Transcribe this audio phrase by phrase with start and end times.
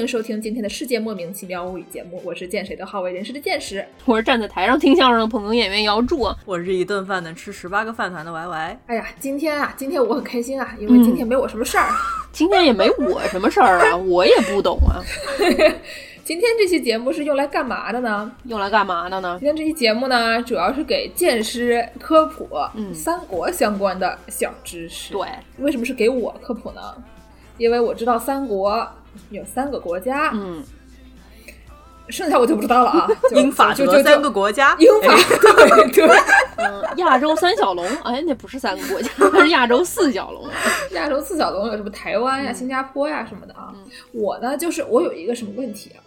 [0.00, 3.84] 欢迎收听今天的世界莫名其妙物语节目，我是见谁都好为人师的见识。
[4.06, 6.26] 我是站在台上听相声的捧哏演员姚柱。
[6.46, 8.80] 我是一顿饭能吃十八个饭团的 Y Y。
[8.86, 11.86] 哎呀，今天啊，今天我很开心啊，因为今天没我什么事儿。
[12.32, 15.04] 今天也没我什么事儿啊，我也不懂啊。
[16.24, 18.32] 今天这期节目是用来干嘛的呢？
[18.44, 19.36] 用来干嘛的呢？
[19.38, 22.48] 今天这期节目呢，主要是给剑师科普
[22.94, 25.12] 三国相关的小知识。
[25.12, 26.80] 对，为什么是给我科普呢？
[27.58, 28.88] 因为我知道三国
[29.30, 30.62] 有三个国家，嗯，
[32.08, 33.08] 剩下我就不知道了啊。
[33.32, 36.08] 英法就这三个国家，英法对对，
[36.56, 40.48] 嗯，亚洲三小龙，哎，那不是三个国家，那是亚洲四小龙。
[40.92, 43.72] 亚洲四小龙有什么台湾呀、新加坡呀什么的啊？
[44.12, 46.02] 我呢，就是我有一个什么问题啊？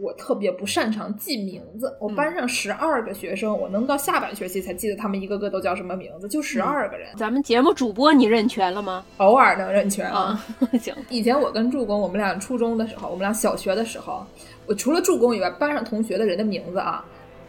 [0.00, 1.96] 我特别不擅长记名字。
[2.00, 7.08] 我班上十二个学生，我能到下半学期才记得他们一个个都叫什么名字，就十二个人。
[7.16, 9.04] 咱们节目主播你认全了吗？
[9.18, 10.44] 偶尔能认全啊。
[10.80, 10.94] 行。
[11.08, 14.24] 以前我跟助攻，我们俩初中的时候，我们俩小学的时候，
[14.66, 17.04] 我除了助攻以外，班上同学的人的名字啊，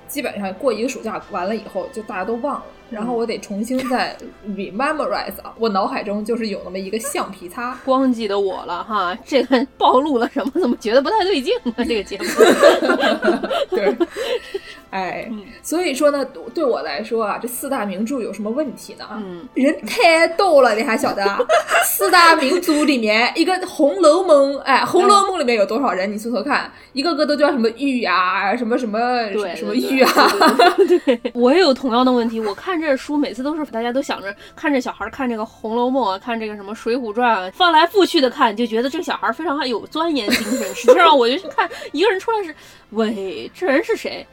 [0.08, 2.66] 基本上过一个暑假完了以后，就大家都忘了。
[2.90, 4.16] 然后我得重新再
[4.56, 10.52] rememorize 啊，我脑海中就是有那么一个橡皮擦，光记得我了哈，这个暴露了什么？
[10.60, 11.74] 怎么觉得不太对劲呢？
[11.86, 12.26] 这个节目，
[13.70, 13.96] 对，
[14.90, 15.30] 哎，
[15.62, 16.26] 所以说呢，
[16.58, 19.06] 对我来说啊，这四大名著有什么问题呢？
[19.12, 21.24] 嗯，人太逗了，你还晓得？
[21.86, 26.12] 四大名著里面，一个《红楼梦》，哎，《红楼梦》里面有多少人？
[26.12, 28.98] 你搜搜看，一个个都叫什么玉啊，什么什么
[29.56, 30.12] 什么玉啊？
[31.06, 32.82] 对，我也有同样的问题，我看。
[32.82, 40.76] 这书每次都是大家都想着看这小孩看这个《红楼梦》啊，看这个什么《水浒传》啊，翻来覆去的看，就觉得这个小孩非常有钻研精神。
[40.76, 42.56] 实际上，我就去看一个人出来是，
[42.92, 44.26] 喂，这人是谁？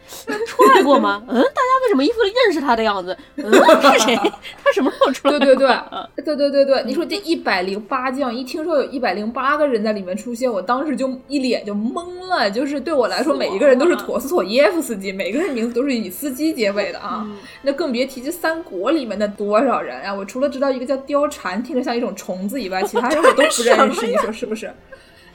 [0.46, 1.22] 出来过吗？
[1.26, 3.16] 嗯，大家为什么一副认识他的样子？
[3.36, 3.52] 嗯，
[3.92, 4.16] 是谁？
[4.62, 5.38] 他什么时候出来？
[5.38, 12.48] 对对对，对对对对，你说这一百零八将，一听说有一百零八个人在里面出现，我当时就一脸就懵了。
[12.50, 17.26] 就是对我来说，每一个人都是陀思妥耶夫斯基，每个人名字都是以斯基结尾的啊，
[17.62, 18.34] 那更别提这。
[18.44, 20.12] 三国里面的多少人啊？
[20.12, 24.04] 我除了知道一个叫貂蝉，听着像一种虫子以外，其他人我都不认识。
[24.06, 24.70] 你说是不是？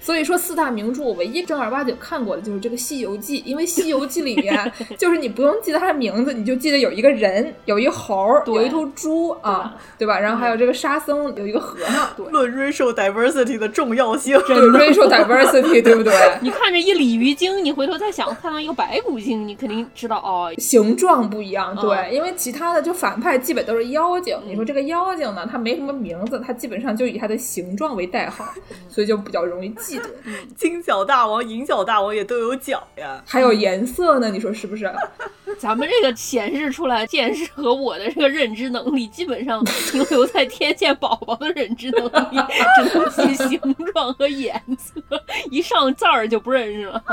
[0.01, 10.19] 所以说四大名著，我唯一正儿八经看过的就是这个《西游记》，因为《西游记》里面 就是你不用记得他的名字，你就记得有一个人，有一猴，有一头猪啊，对吧？
[10.19, 12.09] 然后还有这个沙僧，有一个和尚。
[12.31, 16.13] 论 racial diversity 的重要性， 对 racial diversity，对不对？
[16.41, 21.75] 你看着一鲤鱼精，你回头再想看到一个白骨精，你肯定知道哦，形状不一样。
[21.75, 24.37] 对，因为其他的就反派基本都是妖精。
[24.45, 28.45] 你说这个妖精呢，他没什么名字，他基本上就以他的形状为代号，
[28.89, 29.88] 所以就比较容易记。
[29.89, 30.09] 记得
[30.55, 34.91] 金角大王、银角大王也都有角呀，还有颜色呢，你说是不是？
[35.57, 42.37] 咱们这个显示出来见识和我的这个认知能力，基本上停留在天线宝宝的认知能力，
[42.77, 43.59] 只能记形
[43.91, 45.01] 状和颜色，
[45.49, 47.03] 一上字儿就不认识了。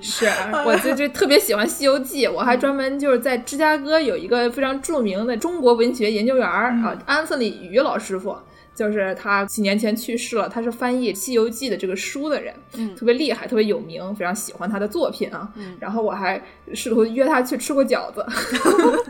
[0.00, 0.26] 是
[0.64, 8.36] 我就就特别喜欢《西游记》，我还专门就是在芝加哥有一个非常著名的中国文学研究员啊，安瑟里于老师傅。
[8.76, 15.50] 就是他几年前去世了，他是翻译《西游记》的这个书的人，嗯，特别厉害，特别有名，非常喜欢他的作品啊。
[15.80, 16.40] 然后我还
[16.74, 18.24] 试图约他去吃过饺子，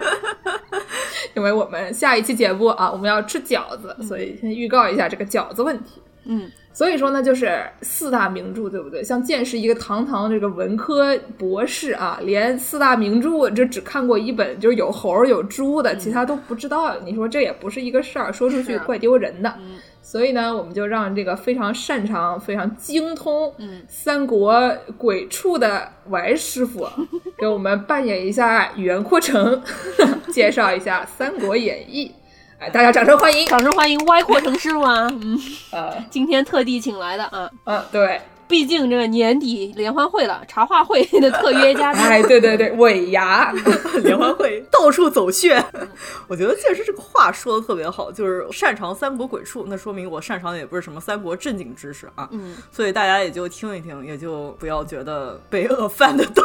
[1.34, 6.00] 因为我们下一期节目啊，我们要吃饺子，所以先预告一下这个饺子问题。
[6.24, 9.02] 嗯，所以说呢，就是四大名著，对不对？
[9.02, 16.94] 像剑是一个堂堂这个文科博士啊，连四大名著这只看过一本，就是有猴有猪的，其他都不知道。
[17.02, 19.54] 你说这也不是一个事儿，说出去怪丢人的。
[20.02, 23.50] 所以呢，我们就让这个非常擅长、非常精通
[23.88, 26.86] 三国鬼畜的王师傅
[27.40, 29.62] 给我们扮演一下袁阔成，
[30.30, 32.08] 介绍一下《三国演义》。
[32.58, 33.46] 哎，大家掌声欢迎！
[33.46, 35.06] 掌声欢迎歪阔成师傅啊！
[35.20, 35.38] 嗯，
[35.72, 38.20] 呃，今天特地请来的啊，嗯，对。
[38.48, 43.52] 毕竟这个年底联欢会了，茶话会的特约嘉宾，哎，对对对，尾牙
[44.04, 45.62] 联欢会 到处走穴。
[46.28, 52.28] 我觉得确实这个话说的特别好，就是擅长三国鬼畜，那说明我擅长的也不是什么三国正经知识啊。
[52.30, 56.42] 嗯，所以大家也就听一听，也就不要觉得被饿饭的到，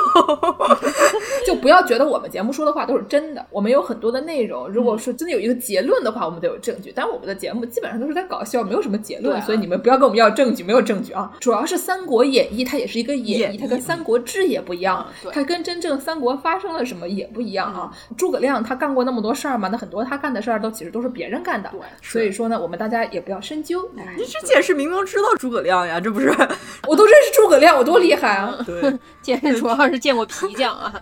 [1.45, 3.45] 就不要觉得我们节目说的话都是真的。
[3.51, 6.91] 我们有很多的内容，如果说真的有一个结论的话，我们得有证据。
[6.95, 11.31] 但我们的节目基本上都是在搞笑，没有什么结论，所以你们不要跟我们要证据，没有证据啊。
[11.39, 11.90] 主要是三。
[11.91, 17.91] 《三国演义》它也是一个演义，它跟《三国志》也不一样，它跟真正三国发生了什么也不一样啊。
[18.17, 21.69] 诸葛亮他干过那么多事儿嘛，那很多他干的事儿都其实都是别人干的。
[21.73, 23.91] 对，所以说呢，我们大家也不要深究。
[23.93, 26.29] 你这解释明明知道诸葛亮呀，这不是？
[26.87, 28.55] 我都认识诸葛亮，我多厉害啊！
[28.65, 30.93] 对， 剑士主要是见过皮匠啊。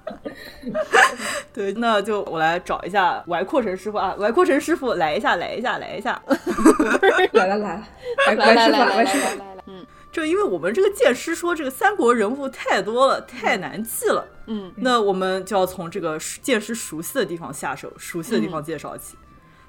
[1.52, 6.20] 对，那就我来找一下歪阔神师傅啊，歪阔神师傅来一下，来一下，来一下，
[7.32, 7.88] 来来来来，
[8.26, 9.38] 来来来来吃饭，来来吃饭。
[9.38, 9.86] 来来来，嗯。
[10.10, 14.70] 就因为我们这个剑师说这个三国人物太多了，太难记了，嗯。
[14.76, 19.16] 那我们就要从这个剑师熟悉的地方下手，熟悉的地方介绍起。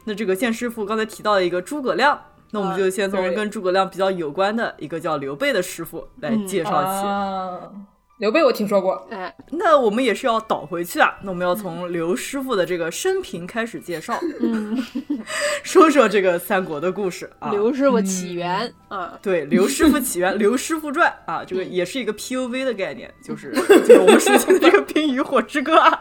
[0.03, 2.21] 那这个剑师傅刚才提到了一个诸葛亮，
[2.51, 3.33] 那我们就先从对。
[3.33, 7.07] 跟诸葛亮比较有关的一个叫刘备的师傅来介绍起。
[8.23, 14.77] 啊，刘备我听说过，哎，那我们也是要倒回去啊，那我们要从刘师傅的这个生平开始介绍，嗯，
[15.61, 17.51] 说说这个三国的故事啊。
[17.51, 23.51] 刘师傅起源啊，对，刘师傅起源， 刘师傅传啊，这个也是一个 PUV 的概念，就是
[23.85, 25.99] 就是我们熟悉的这个《冰与火之歌》啊，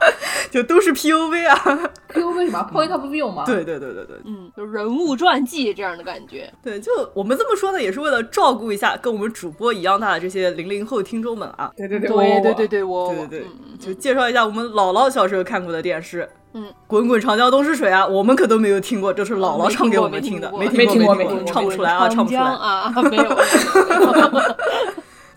[0.52, 1.90] 就都是 PUV 啊。
[2.08, 3.44] P U V 什么 point of view 吗？
[3.46, 6.52] 对对对对对嗯，就人物传记这样的感觉。
[6.62, 11.72] 对，就我们这么说呢，也是为了照顾一下跟我们主播一样大的这些零零后听众们啊。
[11.74, 16.29] 对对对对对对，对，我对对对嗯，就介绍一下我们姥姥小时候看过的电视。
[16.55, 22.43] 嗯，滚滚长江东逝水啊，我们可都没有听过，这是姥姥唱给我们听的，没没听过，听过没听过唱不出来啊，唱不出来。
[22.43, 23.25] 啊，没有。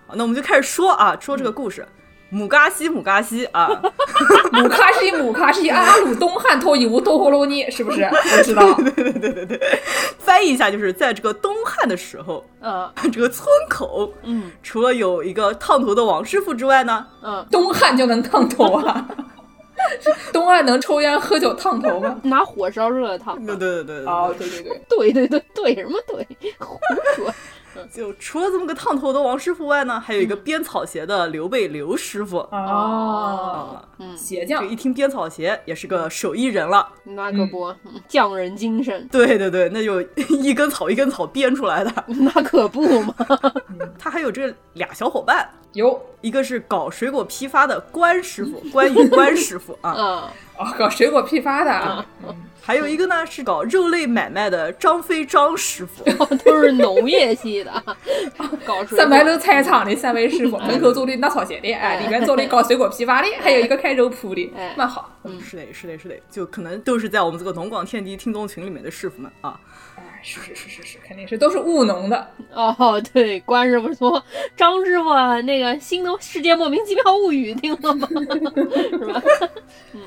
[0.07, 1.85] 好，那我们就开始说啊，说这个故事。
[2.29, 3.69] 母嘎西，母嘎西啊，
[4.53, 8.03] 母卡西母卡西阿鲁东汉头一无多葫芦尼，是不是？
[8.03, 8.73] 我知道。
[8.95, 9.79] 对对对对对
[10.17, 19.05] 翻译一下就是在这个东汉的时候，呃这个村口嗯除了有一个烫头的王师傅之外呢，嗯，东汉就能烫头啊？
[20.31, 22.15] 东汉能抽烟喝酒烫头吗？
[22.23, 23.35] 拿火烧热了烫。
[23.45, 26.25] 对对对对对，哦，对对对，对对对对，什么对？
[26.59, 26.79] 胡
[27.15, 27.33] 说。
[27.91, 32.37] 就除了这么个烫头的王师傅外呢，还有一个 编草鞋的刘备刘师傅。
[32.51, 33.85] 哦，啊。
[33.97, 34.63] 嗯，鞋匠。
[34.63, 37.93] 这一听编草鞋也是个手艺人了，那可不，嗯。
[38.07, 41.91] 匠人精神，对对对，那就一根草一根草编出来的。
[42.07, 43.13] 那可不嘛。
[43.97, 50.05] 他还有这俩小伙伴，有一个是搞水果批发的关师傅，关羽 关师傅啊，嗯，
[50.57, 52.05] 哦，搞水果批发的啊，
[52.61, 56.03] 还有一个呢是搞肉类买卖的张飞张师傅。
[56.45, 57.71] 都是农业系的，
[58.65, 65.11] 搞水果三牌楼菜场的三位师傅，门口做的拿草鞋的，哎，里面做的搞水果批发的，还有一个开肉铺的哎，蛮好。
[65.25, 69.59] 嗯是的，是的，是的，就可能都是在我们这个农广天地听众群里面的师傅们啊。
[70.25, 72.31] 哎，是是是是是，肯定是都是务农的。
[72.51, 74.23] 哦，对，关师傅说，
[74.57, 78.07] 张师傅啊那个新的世界莫名其妙物语听了吗？
[78.89, 79.21] 是吧？
[79.93, 80.01] 嗯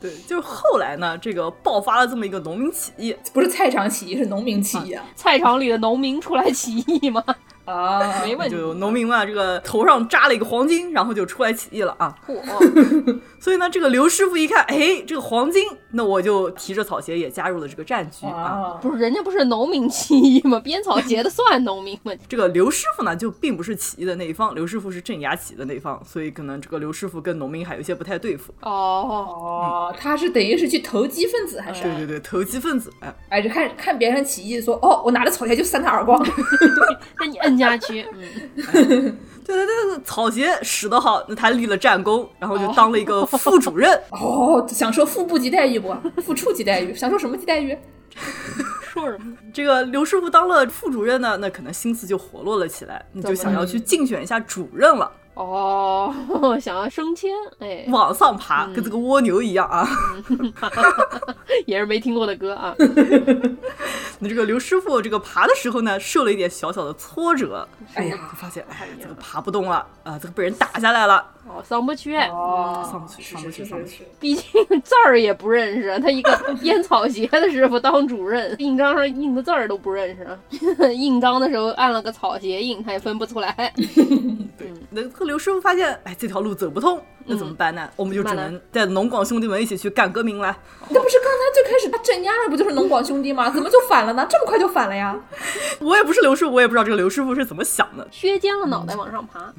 [0.00, 5.02] 对，就是后来呢，这个爆发了这么一个农民起义，不是菜场起义，是农民起义啊！
[5.16, 7.24] 菜场里的农民出来起义吗？
[7.64, 8.56] 啊，没问题。
[8.56, 12.14] 就农民嘛，这个头上扎了一个黄金，然后就出来起义了啊。
[12.26, 12.40] 嚯，
[13.40, 18.32] 所以呢，这个刘师傅一看，哎，这个黄金，那我就提着草鞋也加入了这个战局啊。
[18.34, 20.60] 啊，不是人家不是农民起义吗？
[20.60, 22.12] 编草鞋的算农民吗？
[22.28, 28.52] 这个刘师傅呢，就并不是起义的那一方，刘师傅是镇压起义的那一方，所以可能这个刘师傅跟农民还有一些不太对付。
[28.60, 31.82] 哦，哦，他是等于是去投机分子还是？
[31.82, 36.24] 对对对，投机分子，哎，哎，就看看别人起义，说哦，我拿着草鞋就扇他耳光。
[37.20, 39.66] 那你摁下去，嗯，对对对
[39.96, 43.92] 对，草鞋使得好，那他立了战功，然后就当了一个副主任。
[44.10, 45.94] 哦，享受副部级待遇不？
[46.22, 47.76] 副处级待遇，享受什么级待遇？
[48.92, 49.36] 说什么？
[49.52, 56.14] 这个刘师傅当了副主任呢，那可能心思就活络了起来，那就想要去竞选一下主任了，哦，
[56.60, 59.88] 想要升迁，哎，往上爬，跟这个蜗牛一样啊。
[61.66, 62.74] 也是没听过的歌啊。
[64.20, 74.04] 那这个刘师傅这个爬的时候呢，受了一点小小的挫折，哎呀就发现哎，这个爬不动了啊，这个被人打下来了，哦，上不去，哦上不去上不去上不去。
[74.18, 74.44] 毕竟
[74.82, 80.38] 字儿也不认识，他一个 编草鞋的师傅当主任，印章上印的字儿都不认识，
[80.94, 83.52] 印章的时候按了个草鞋印，他也分不出来。
[84.56, 87.90] 对，那这个刘师傅发现，哎，这条路走不通，那怎么办呢？
[87.96, 90.56] 我们就只能带着农广兄弟们一起去干革命了。
[90.88, 93.50] 那不是刚才最开始他镇压的不就是农广兄弟吗？
[93.50, 94.26] 怎么就反了呢？
[94.30, 95.14] 这么快就反了呀？
[95.80, 98.06] 我也不是刘师傅，我也不知道这个刘师傅是怎么想的。
[98.10, 99.52] 削尖了脑袋往上爬，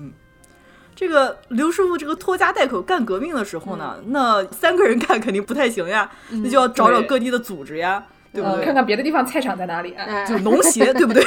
[0.95, 8.01] 这个刘师傅这个拖家带口干革命的时候呢，那三个人干肯定不太行呀，那就要找找各地的组织呀，
[8.35, 8.65] 对不嗯，对？
[8.65, 9.95] 看看别的地方菜场在哪里？
[10.27, 11.23] 就农协， 对不对？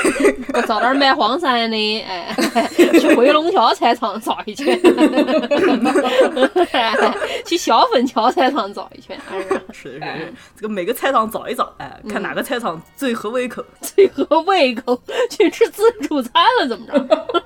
[0.54, 2.34] 我找点卖黄鳝的，哎，
[3.00, 4.78] 去回龙桥菜场找一圈，
[6.72, 6.94] 哎
[7.46, 9.38] 去小粉桥菜场找一圈，哎，
[9.72, 13.64] 是是是，这个每个菜场找一找，哎，看哪个菜场最合胃口。
[13.80, 15.00] 最合胃口，
[15.30, 17.44] 去吃自助餐了，怎么着？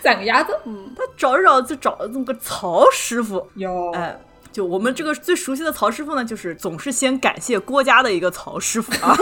[0.00, 0.56] 攒个鸭子。
[0.96, 4.16] 他找一找就找了这么个曹师傅，哟，哎，
[4.54, 9.12] 就我们这个最熟悉的曹师傅呢，就是总是先感谢郭家的一个曹师傅啊。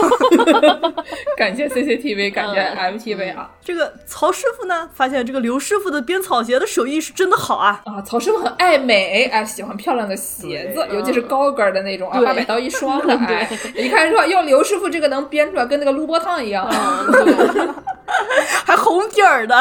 [1.35, 3.49] 感谢 CCTV， 感谢 MTV 啊。
[3.59, 7.81] 这个曹师傅呢，发现这个刘师傅的编草鞋的手艺是真的好啊。
[7.85, 16.69] 啊，曹师傅很爱美，哎，喜欢漂亮的鞋子，尤其是高跟儿的那种啊，对八百刀一双的， 哎，一看说哟，刘师傅这个能编出来，跟那个撸波烫一样。
[16.69, 17.67] 嗯，对。
[18.65, 19.55] 还红底儿的，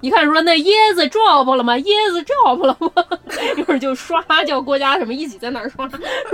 [0.00, 1.76] 一看说那椰子 drop 了吗？
[1.78, 2.90] 椰子 drop 了吗？
[3.56, 5.88] 一会儿就刷，叫郭嘉什么一起在那儿刷，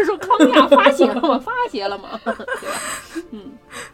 [0.05, 1.39] 说康亚发泄了吗？
[1.45, 2.21] 发泄了吗？
[3.33, 3.53] 嗯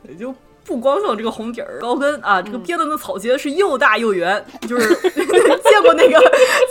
[0.09, 0.35] 也就
[0.67, 6.21] 不光是有这个红底儿高跟啊，这个编的那草鞋是又大又圆，就是 见过那个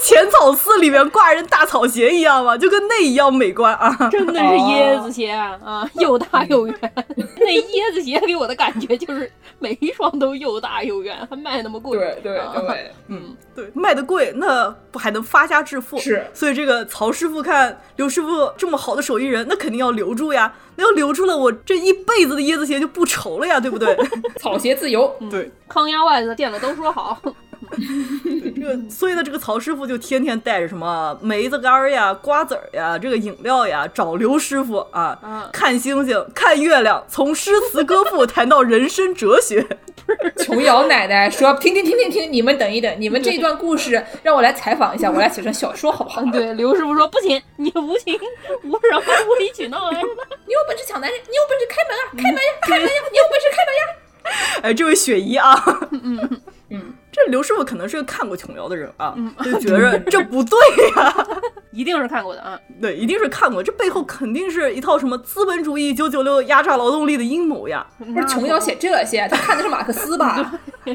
[0.04, 2.58] 浅草寺里面挂人大草鞋一样吗？
[2.58, 4.10] 就跟那一样美观啊。
[4.12, 6.76] 真的是椰子鞋啊，啊又大又圆。
[7.16, 11.98] 那椰子鞋给我的感觉就是每一双都又大又圆，还卖那么贵。
[11.98, 15.98] 对对啊对，嗯，对，卖的贵，那不还能发家致富？
[15.98, 20.54] 是所以这个曹师傅看刘师傅这么好的手艺人，那肯定要留住呀。
[20.76, 23.98] 那要留住了，我这一辈子的椰子鞋就不愁了呀，对不对？
[24.38, 25.16] 草鞋自由。
[25.32, 27.22] 对，康鸭袜子见了都说好。
[28.66, 39.66] 这个，所以呢，这个曹师傅就天天带着什么梅子干儿呀、瓜子儿呀、这个饮料呀，找刘师傅啊，嗯看星星、看月亮，从诗词歌赋谈到人生哲学。
[40.38, 46.22] 琼瑶奶奶说：“停停停停停，你们等一等，你们这一段故事让我来采访一下，我来写成小说好不好？
[46.22, 48.16] 你对，刘师傅说不行，你无情
[48.64, 50.24] 无什么无理取闹来着吧？
[50.46, 54.62] 有本事抢男人，你有本事开门啊，开门呀，开门呀，你有本事开门呀！
[54.64, 55.56] 哎，这位雪姨啊，
[55.92, 60.58] 嗯嗯，这刘师傅可能是个看过琼瑶的人啊，就 觉着这不对
[60.98, 61.28] 呀、
[61.72, 62.60] 一定是看过的啊。
[62.82, 67.86] 对，一定是看过，这背后肯定是一套什么资本主义九九六压榨劳动力的阴谋呀。
[67.98, 70.60] 不是琼瑶写这些，他看的是马克思吧？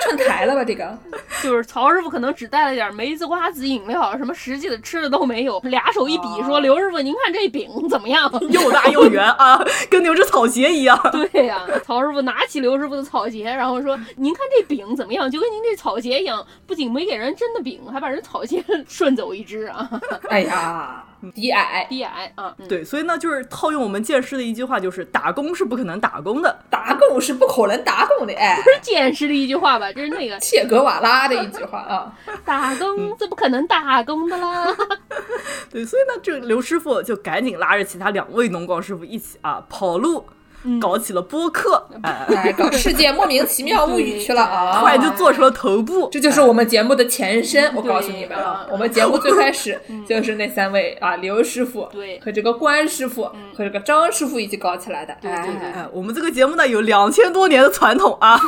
[0.00, 0.62] 串台了吧？
[0.62, 0.96] 这个
[1.42, 9.60] 就是曹师傅可能只带了点梅子瓜子饮料，什么实际的吃的都没有，俩手一比说：“刘师傅，您看这饼怎么样又大又圆啊，
[9.90, 10.96] 跟牛只草鞋一样。？”
[11.32, 15.28] 对呀、曹师傅拿起刘师傅的草鞋，然后说：“您看这饼怎么样？
[15.28, 19.88] 就跟您这草鞋一样，不仅没给人真的饼，还把人草鞋 顺走一只啊，
[20.30, 22.54] 哎呀，低矮，低矮啊！
[22.58, 26.58] 嗯对，所以呢，就是套用我们剑师的一句话，就是打工是不可能打工的。
[26.70, 29.92] 打工是不可能打工的，哎，不是剑师的一句话吧？
[29.92, 32.12] 这是那个切格瓦拉的一句话啊。
[32.44, 34.66] 打工，是不可能打工的啦。
[35.70, 40.24] 对，所以呢，这刘师傅就赶紧拉着其他两位农广师傅一起啊跑路，
[40.80, 41.88] 搞起了播客，
[42.56, 44.80] 搞世界莫名其妙物语去了啊！
[44.80, 46.08] 突然就做成了头部。
[46.10, 52.18] 这就是我们节目的前身，我告诉你们啊， 我们节目最开始 就是那三位啊，刘师傅，对。
[52.20, 53.24] 和这个关师傅
[53.54, 55.72] 和这个张师傅一起搞起来的，对对对。
[55.92, 58.38] 我们这个节目呢有两千多年的传统啊！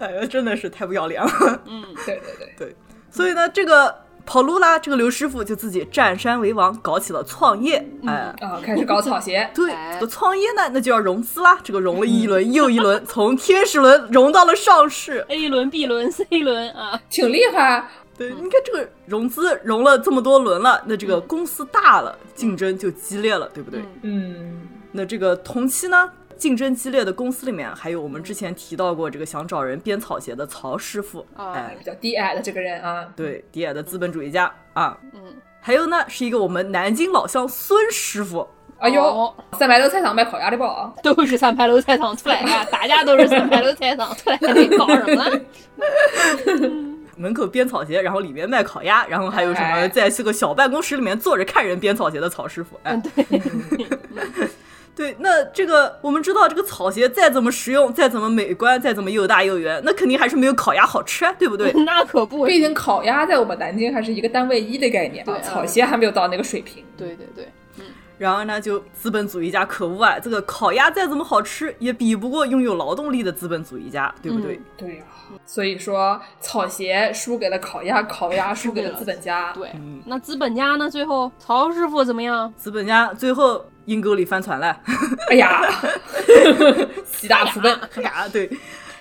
[0.00, 1.30] 哎呀，真的是太不要脸了。
[1.66, 2.76] 嗯，对对对，对，
[3.10, 7.84] 所以呢，这个跑路啦，这个刘师傅就自己占山为王，搞起了创业。
[8.06, 11.58] 哎，啊，开始搞草鞋，对，哎这个创业呢，那就要融资啦。
[11.62, 15.24] 这个融了一轮又一轮， 从天使轮融到了上市。
[15.28, 17.88] A 轮、B 轮、C 轮啊，挺厉害。
[18.16, 23.80] 对，你看这个融资融了这么多轮了，那这个公司大了，竞争就激烈了，对不对？
[24.02, 31.76] 嗯嗯，那这个同期呢，竞争激烈的公司里面，还有我们之前提到过这个想找人编草鞋的曹师傅，啊哎。
[31.78, 34.96] 比，较低矮的这个人啊，对，低矮的资本主义家啊。
[35.12, 35.20] 嗯，
[35.60, 40.92] 还有呢，是一个我们南京老乡孙师傅，哎呦哦，三牌楼菜场卖烤鸭的吧？
[41.02, 45.22] 都是三牌楼菜场出来的， 大家都是三牌楼菜场出来的，你搞什么？
[45.28, 45.40] 了？
[47.16, 49.86] 门口编草鞋，然后里面卖烤鸭，然后还有什么哎。
[49.86, 54.48] 在这个小办公室里面坐着看人编草鞋的曹师傅，哎，嗯，对，
[55.00, 61.72] 对，那这个我们知道，这个草鞋再怎么实用，再怎么美观，再怎么又大又圆，那肯定还是没有烤鸭好吃啊，对不对？
[61.84, 66.84] 那可不，毕竟烤鸭在我们南京还是一个单位一的概念啊，对啊草鞋还没有到那个水平。
[66.98, 67.48] 对对对，
[68.18, 74.56] 然后呢，就资本主义家可恶啊，这个烤鸭再怎么好吃，也比不过拥有劳动力的资本主义家，对不对？
[74.56, 75.04] 嗯对呀、
[75.46, 79.50] 所以说草鞋输给了烤鸭，烤鸭输给了资本家。
[79.54, 79.70] 对，
[80.04, 80.90] 那资本家呢？
[80.90, 82.52] 最后曹师傅怎么样？
[82.58, 84.80] 资本家最后阴沟里翻船了，
[85.30, 85.62] 哎呀，
[87.10, 87.74] 喜大普奔。
[87.96, 88.48] 哎呀，对，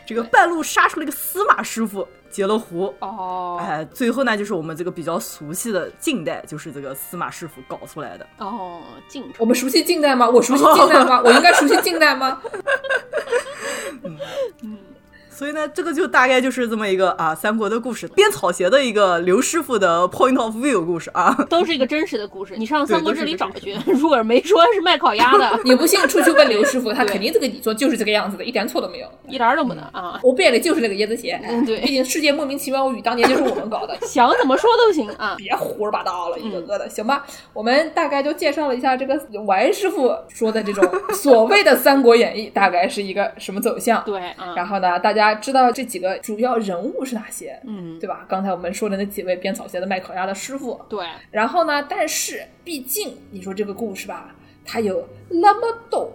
[0.03, 2.91] 这个半路杀出了一个司马师傅，截了胡。
[2.99, 8.25] 哦哎，最后呢，就是我们这个比较熟悉的近代，就是这个司马师傅搞出来的。
[8.39, 10.27] 哦，晋我们熟悉近代吗？
[10.27, 11.21] 我熟悉近代吗？
[11.23, 12.41] 我应该熟悉近代吗？
[15.39, 22.55] 所以呢，这个就大概就是这么一个啊三国的故事，编草鞋的一个刘师傅的 point of view 故事啊， 都是一个真实的故事。
[22.57, 30.19] 你上《三国志》里找去， 如果没说是卖烤鸭的， 你不信出去问刘师傅，他肯定这个你说就是这个样子的，一点错都没有，一点都不能啊。
[30.21, 37.25] 我编的就是那个椰子鞋，嗯，对，毕竟世界莫名其妙语当年就是我们搞的，想怎么说都行啊，别胡说八道了，一个个的，行吧？
[37.53, 44.19] 我们大概就介绍了一下这个王师傅说的这种所谓的《三国演义》大概是一个什么走向，对，
[44.53, 48.25] 然后呢，大家知道这几个主要人物是哪些，嗯，对吧？
[48.27, 56.11] 刚才我们说的那几位编草鞋的卖烤鸭的师傅，对，然后呢，但是毕竟你说这个故事吧，它有那么多。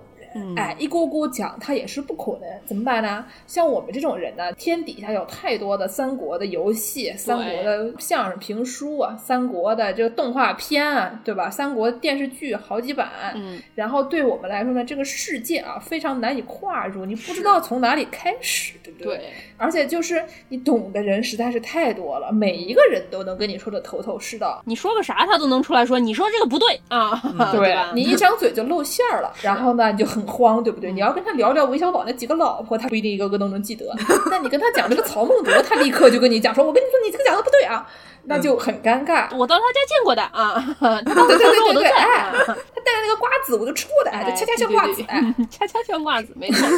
[0.56, 3.24] 哎，一锅锅讲，他也是不可能，怎么办呢？
[3.46, 11.48] 像我们这种人呢，天底下有太多的三国的游戏、三国的相声评书啊，三国的这个动画片啊，对吧？
[11.48, 19.16] 三国电视剧好几版，嗯，然后对我们来说呢，这个世界啊非常难以跨入，你不知道从哪里开始，对不对？
[19.16, 19.32] 对。
[19.56, 27.14] 而且就是你懂的人实在是太多了，每一个人都能跟你说的头头是道，你说个啥他都能出来说，你说这个不对啊，
[27.52, 27.92] 对吧？
[27.94, 30.23] 你一张嘴就露馅儿了，然后呢你就很。
[30.24, 30.92] 慌对不对？
[30.92, 33.86] 你要跟他聊聊韦小宝那几个老婆，他不一定一个个都能记得。
[34.30, 37.86] 但你跟他讲这个曹孟德，他立刻就跟你讲说：“我跟你说，你这个讲的不对啊。”
[38.26, 39.34] 那就很尴尬。
[39.36, 46.68] 我到他家见过的啊， 对对对对对，哎，他带的那个瓜子我都吃过的，哎，恰恰像瓜子，哎，恰恰像瓜子，没错。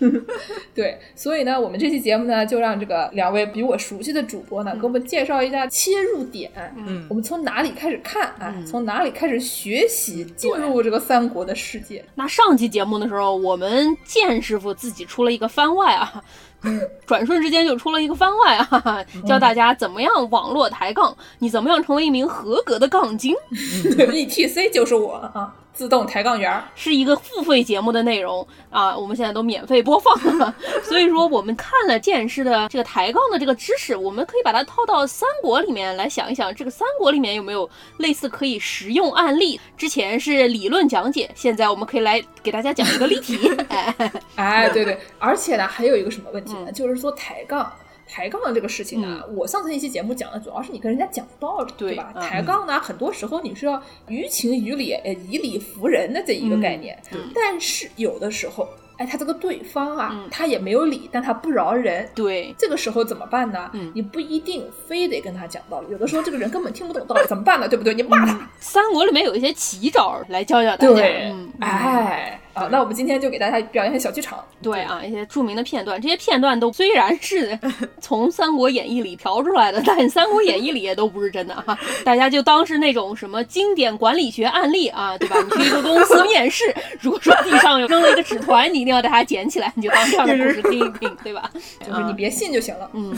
[0.74, 6.50] 对，所以呢，我们这期节目呢，就让这个两位比我熟悉的主播呢，给我们介绍一下切入点。
[6.76, 8.34] 嗯，我们从哪里开始看？
[8.38, 12.04] 哎，从哪里开始学习进入这个三国的世界？
[12.14, 16.22] 那上期节目的时候，我们剑师傅自己出了一个番外啊。
[17.06, 23.34] 转瞬之间就出了一个番外啊， 教大家怎么样网络抬杠，你怎么样成为一名合格的杠精？
[24.12, 25.54] E T C 就是我啊。
[25.76, 30.54] 自动抬杠员是一个付费节目的内容啊，我们现在都免费播放了。
[30.82, 37.68] 所以说，我们看了剑师的这个抬杠的这个知识，我们可以把它套到三国里面来想一想，这个三国里面有没有
[37.98, 39.60] 类似可以实用案例？
[39.76, 43.38] 之前是理论讲解，现在我们可以来给大家讲一个例题。
[44.36, 46.72] 哎，对对，而且呢，还有一个什么问题呢？
[46.72, 47.70] 就是说抬杠。
[48.16, 52.14] 抬杠的这个事情啊，我上次那期节目讲的主要是你跟人家讲道理，对吧？
[52.14, 56.98] 抬杠呢，很多时候你是要于情于理，呃，以理服人的这一个概念。
[57.34, 58.66] 但是有的时候，
[58.98, 62.08] 哎，他这个对方啊，他也没有理，但他不饶人。
[62.14, 63.70] 对，这个时候怎么办呢？
[63.94, 67.68] 你不一定非得跟他讲道理，有的时候这个人根本听不懂道理，怎么办呢？
[67.68, 67.94] 对不对？
[67.94, 68.48] 你骂他。
[68.58, 70.94] 三国里面有一些奇招来教教大家。
[70.94, 72.40] 对，哎。
[72.56, 74.42] 啊，那我们今天就给大家表演一下小剧场。
[74.62, 77.58] 对啊，一些著名的片段，这些片段都虽然是
[78.00, 81.78] 从《三国演义》里调出来的，但《三国演义》里也都不是真的哈。
[82.02, 85.36] 大家就当是那种什么经典管理学案例啊，对吧？
[85.42, 91.50] 你去一个公司面试，如果说地上有扔了一个纸团，你一定要带它捡起来，你就当 这样的故事听一听，对吧？
[91.86, 92.90] 就是你别信就行了。
[92.94, 93.14] 嗯，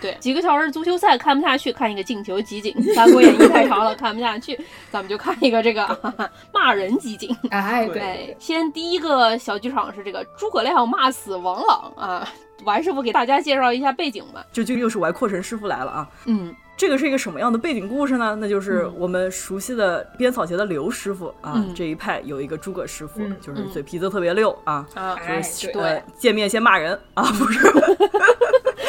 [0.00, 4.56] 对，几个小时足球赛看不下去，看一个进球集锦；《三国演义》太长了，看不下去，
[4.92, 6.14] 咱们就看一个这个
[6.54, 7.34] 骂人集锦。
[7.50, 8.60] 哎，对，先。
[8.72, 12.28] 第一个小剧场是这个诸葛亮骂死王朗啊，
[12.64, 14.44] 王师傅给大家介绍一下背景吧。
[14.52, 16.08] 就就又是王阔神师傅来了啊。
[16.26, 18.36] 嗯，这个是一个什么样的背景故事呢？
[18.40, 26.02] 那就是我们熟悉的编草鞋的刘师傅啊，这一派有一个诸葛师傅，就是嘴皮子特别溜啊，就是对。
[26.18, 27.60] 见面先骂人啊， 不是。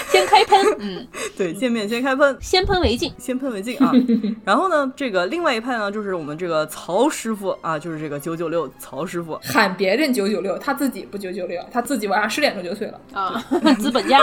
[0.09, 1.07] 先开喷， 嗯，
[1.37, 3.93] 对，见面先开喷，先喷为敬，先喷为敬啊。
[4.43, 12.99] 然后呢，这个另外一派呢，就是我们这个曹师傅啊，就是这个九九六曹师傅，喊别人九九六，他自己不九九六，他自己晚上十点钟就睡了。
[13.13, 13.41] 啊。
[13.79, 14.19] 资本家，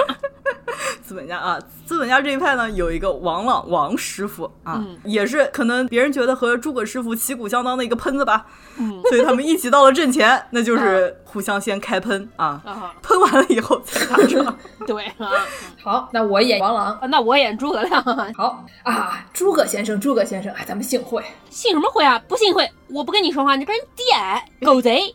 [1.03, 8.47] 资本家啊，资本家这一派呢，有一个王朗王师傅啊，也是可能别人觉得和诸葛师傅旗鼓相当的一个喷子吧，
[8.79, 12.61] 嗯， 所以他们一起到了阵前， 那就是互相先开喷啊，
[13.03, 15.47] 喷完了以后才打仗， 对啊。
[15.83, 18.03] 好，那我演王朗，那我演诸葛亮。
[18.35, 22.21] 好啊，诸葛先生，诸葛先生，哎，咱们幸会，幸什么会啊？
[22.29, 25.13] 不幸会，我不跟你说话，你跟人颠，狗贼！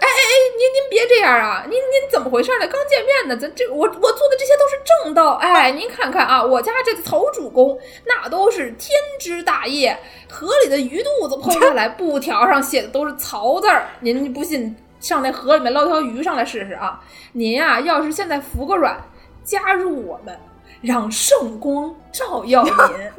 [0.00, 1.64] 哎哎哎，您您别这样啊！
[1.64, 2.66] 您您怎么回事呢？
[2.68, 5.32] 刚见面呢，咱这我我做的这些都是正道。
[5.32, 9.98] 哎，您看看啊，我家这个曹主公那都是天之大业，
[10.30, 13.86] 河里的鱼肚子剖下来，布条上写的都是曹字儿。
[14.00, 17.00] 您不信，上那河里面捞条鱼上来试试啊！
[17.32, 19.00] 您呀，要是现在服个软。
[19.44, 20.38] 加入我们，
[20.82, 22.72] 让圣光照耀您。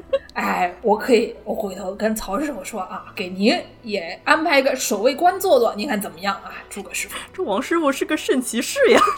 [0.33, 6.53] 哎，我可以，我回头跟曹师傅说啊，给您也安排个守卫官做做，您看怎么样啊？
[6.69, 9.01] 诸葛师傅，这王师傅是个圣骑士呀！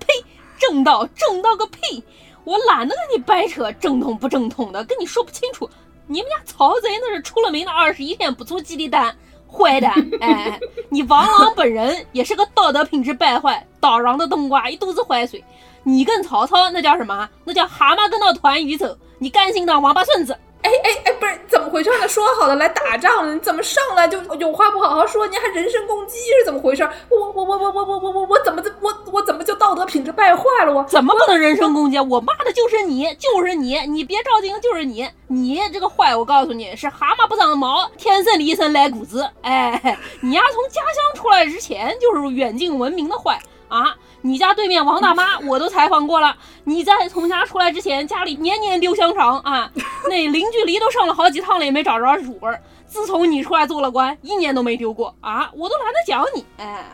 [0.00, 0.24] 呸，
[0.58, 2.02] 正道正道个屁！
[2.42, 5.70] 我懒得跟你掰扯正统不正统的，跟你说不清楚。
[6.06, 9.16] 你们家曹贼那是出了名的二十一天不出鸡的蛋。
[9.54, 9.92] 坏蛋！
[10.22, 15.44] 哎，你王朗本人也是个道德品质败坏、倒上的冬瓜，一肚子坏水。
[15.82, 17.28] 你跟曹操那叫什么？
[17.44, 18.96] 那叫蛤蟆跟到团鱼走。
[19.18, 20.34] 你甘心当王八孙子？
[20.62, 22.06] 哎哎哎，不是怎么回事呢？
[22.08, 25.26] 说好的来打仗，你怎么上来就有话不好好说？
[25.26, 26.88] 你还人身攻击是怎么回事？
[27.08, 30.72] 我我我我我我我我我怎么我我怎么就道德品质败坏了？
[30.72, 31.98] 我怎么不能人身攻击？
[31.98, 39.28] 我骂的就是你，就是你，你别着急，就是你，你这个坏，我告诉你是蛤蟆不长毛，天生的一身赖骨子。
[39.42, 43.38] 哎，你丫，从家乡出来之前就是远近闻名的坏
[43.72, 43.94] 啊。
[44.24, 46.36] 你家对面王大妈，我都采访过了。
[46.64, 49.68] 你在从家出来之前，家里年年丢香肠啊，
[50.08, 52.60] 那零距离都上了好几趟了，也没找着主儿。
[52.86, 56.44] 自从你出来做了官，一年都没丢过啊，我都懒得讲你。
[56.58, 56.84] 哎，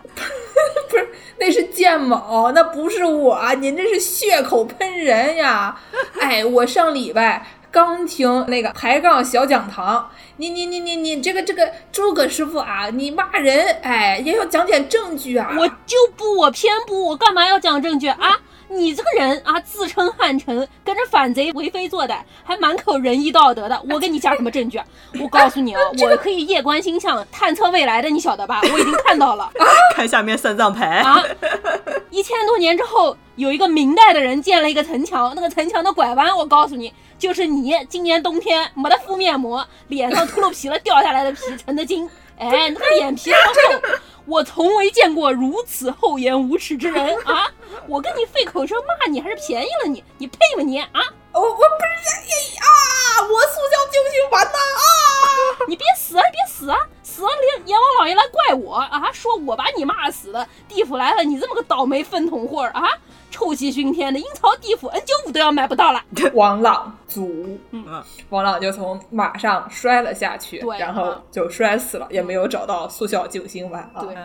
[0.88, 5.78] 不是，那是建某，那不是我，您这是血口喷人呀！
[6.20, 10.10] 哎，我上礼拜刚听那个抬杠小讲堂。
[10.36, 15.50] 你你你你你这个这个诸葛师傅啊，你骂人哎也要讲点证据啊！
[15.58, 18.36] 我就不，我偏不，我干嘛要讲证据啊？
[18.70, 24.80] 你这个人啊，自称汉臣，跟着反贼为非作歹，还满口仁义道德的，我给你讲什么证据？
[25.20, 28.60] 我告诉你啊，我可以夜观星象，探测未来的，你晓得吧？
[28.62, 29.50] 我已经看到了。
[29.96, 31.20] 看下面三藏牌啊！
[32.10, 36.92] 一千多年之后，有一个明代的人建了一个城墙，那个城墙的拐弯，我告诉你。
[37.16, 43.80] 就是你今年冬天没得敷面膜，脸上秃噜皮了，掉下来的皮成的精，哎，那个脸皮好厚，
[44.24, 47.50] 我从未见过如此厚颜无耻之人啊！
[47.88, 51.00] 我跟你费口舌骂你，还是便宜了你，你配吗你啊？
[51.32, 51.64] 我我不是
[52.60, 55.27] 啊，我速效救心丸呐啊！
[55.66, 56.76] 你别死啊，别死啊！
[57.02, 62.82] 死了阎阎王老爷来怪我啊，说我把你骂死的，地府来了，你这么个倒霉粪桶货啊！
[63.30, 66.02] 臭气熏天的阴曹地府 N 九五都要买不到了。
[66.32, 74.00] 王朗卒，嗯，王朗就从马上摔了下去，然后就摔死了，也没有找到速效救心丸啊。
[74.00, 74.16] 对，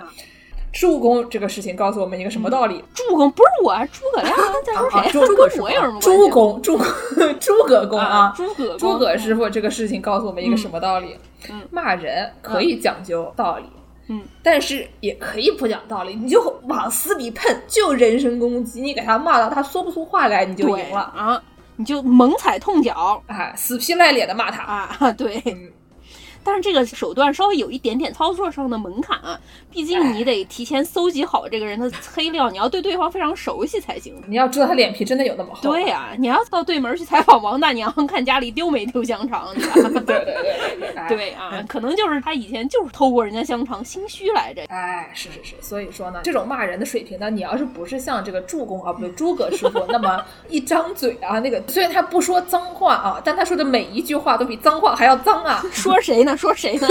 [0.73, 2.83] 助攻这个事情告诉我们一个什么道理？
[2.93, 5.11] 助攻不是我，诸葛亮 在说谁？
[5.11, 6.77] 诸葛我有什么助攻，诸
[7.39, 11.15] 诸葛公啊，诸葛诸葛师傅这个事情告诉我们一个什么道理？
[11.49, 13.65] 嗯，骂人可以讲究道理。
[14.07, 21.41] 嗯，但是也可以不讲道理，你就往死里喷，就人身攻击，你给他骂到他说不出话来，你就赢了啊！
[21.75, 25.11] 你就猛踩痛脚，哎，死皮赖脸的骂他啊！
[25.13, 25.41] 对。
[26.43, 29.39] 但是这个手段稍微有一点点操作上的门槛啊，
[29.71, 34.13] 毕竟你得提前搜集好这个人的黑料，你要对对方非常熟悉才行。
[34.27, 35.61] 你要知道他脸皮真的有那么厚。
[35.61, 39.47] 对呀，你要到对门去采访王大娘，看家里丢没丢香肠。
[39.55, 41.07] 对对对对对。
[41.07, 44.63] 对啊，可能就是他以前就是偷过人家香肠，心虚来着。
[44.69, 55.63] 哎，是是是，所以说呢，这种骂人的水平呢，你要是不是像这个助攻啊，不对诸葛师傅那么一张嘴啊，那个虽然他不说脏话啊，但他说的每一句话都比脏话还要脏啊。
[55.71, 56.32] 说谁呢？
[56.35, 56.87] 说谁呢？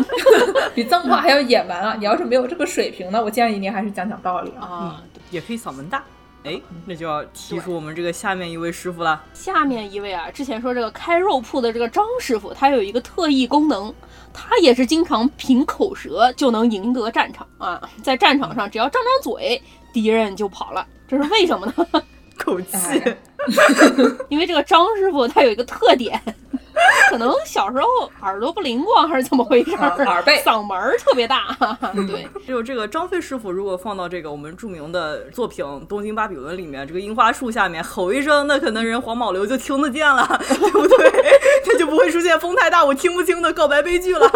[0.74, 1.94] 比脏话还要野蛮啊！
[1.98, 5.02] 你要是没有这个水平呢，我建议您还是讲讲道理啊。
[5.30, 6.04] 也可以嗓门大，
[6.44, 9.22] 哎，那就要提出我们这个下面一位师傅了。
[9.32, 13.92] 下面一位啊，之前说这个开肉铺的这个张师傅，他有一个特异功能，
[14.32, 17.80] 他也是经常凭口舌就能赢得战场啊。
[18.02, 20.86] 在战场上，只要张张嘴，敌人就跑了。
[21.08, 22.02] 这是为什么呢？
[22.36, 23.02] 口气。
[24.28, 26.20] 因为这个张师傅他有一个特点。
[27.10, 27.86] 可能小时候
[28.22, 29.72] 耳朵不灵光还是怎么回事？
[29.76, 31.56] 耳背，嗓门特别大。
[32.08, 41.12] 对， 就这个张飞师傅，如果放到这个我们著名的作品《东京巴比伦》里面，这个樱花树下面吼一声，那可能人黄宝流就听得见了，对不对？
[41.66, 44.32] 他就不会出现风太大我听不清的告白悲剧了。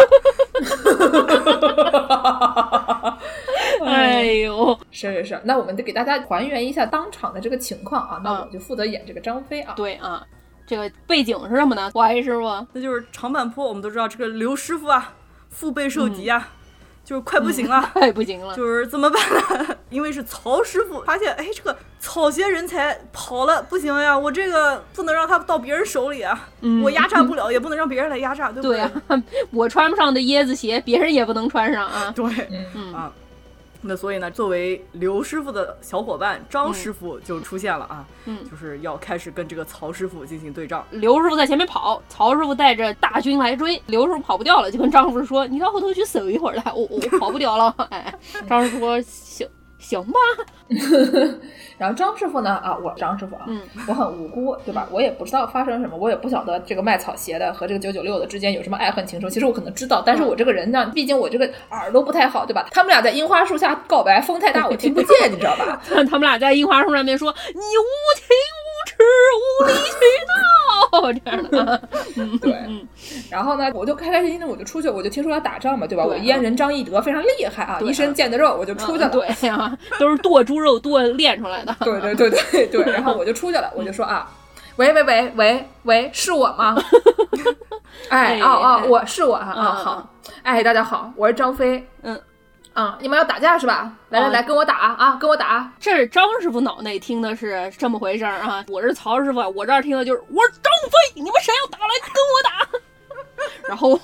[4.06, 8.20] 哎呦，是是是，那我们得给大家还原一下当场的这个情况啊。
[8.24, 9.74] 那我就负责演这个张飞啊。
[9.76, 10.24] 对啊。
[10.68, 11.88] 这个背景是什么呢？
[11.94, 13.68] 怀师傅，那就是长坂坡。
[13.68, 15.12] 我们都知道这个刘师傅啊，
[15.48, 16.48] 腹背受敌啊，
[17.04, 19.22] 就是快不行了， 快不行了，就是怎么办
[19.64, 19.76] 呢？
[19.90, 26.48] 因为是曹师傅发现，哎，这个草鞋人才跑了，不行呀，我这个不能让他到别人手里啊，
[26.82, 28.90] 我压榨不了，也不能让别人来压榨，对不对？
[29.08, 32.12] 对 我穿不上的椰子鞋，别人也不能穿上啊。
[32.16, 32.24] 对，
[32.74, 33.12] 嗯啊。
[33.86, 40.84] 那所以呢，作为刘师傅的小伙伴张师傅就出现了啊，嗯，就是要开始跟这个曹师傅进行对仗。
[40.90, 47.74] 刘师傅在前面跑，曹师傅带着大军来追，刘师傅跑不掉了，就跟张师傅说：“你到后头去守一会儿来，我我跑不掉了。
[47.90, 48.14] ”哎，
[48.48, 49.48] 张师傅说：“行。”
[49.88, 50.18] 行吧，
[51.78, 52.50] 然后张师傅呢？
[52.56, 54.88] 啊，我张师傅啊，嗯，我很无辜，对吧？
[54.90, 59.30] 我也不知道发生什么，我也不晓得这个卖草鞋的和这个九九六的之间有什么爱恨情仇。
[59.30, 62.66] 其实我可能知道，但是我这个人呢，毕竟我这个耳朵不太好，对吧？
[62.72, 65.80] 他们俩在樱花树下告白，风太大，我听不见，你知道吧？
[65.88, 68.96] 他们俩在樱花树上面说：“你无情无耻，
[69.60, 69.80] 无理取
[70.26, 71.82] 闹。”这样的。
[72.40, 72.56] 对，
[73.30, 76.04] 然后呢，我就开开心心的我就出去，我就听说要打仗嘛，对吧？
[76.04, 79.10] 我燕人张翼德非常厉害啊，一身腱子肉，我就出去了。
[79.10, 81.76] 对呀，都是剁猪肉剁练出来的。
[81.80, 84.30] 对对对对对， 然后我就出去了，我就说啊，
[84.76, 86.76] 喂喂喂喂喂，是我吗？
[88.08, 90.10] 哎哦哦，我是我啊，好，
[90.42, 92.18] 哎，大家好，我是张飞，嗯。
[92.76, 92.98] 啊！
[93.00, 93.90] 你们要打架是吧？
[94.10, 95.16] 来来来，跟我打啊！
[95.18, 95.72] 跟我打！
[95.80, 98.62] 这是张师傅脑内听的是这么回事儿啊！
[98.68, 102.78] 我是曹师傅，我这儿听的就是我是张飞，你们谁要打来跟我打？
[103.66, 103.98] 然后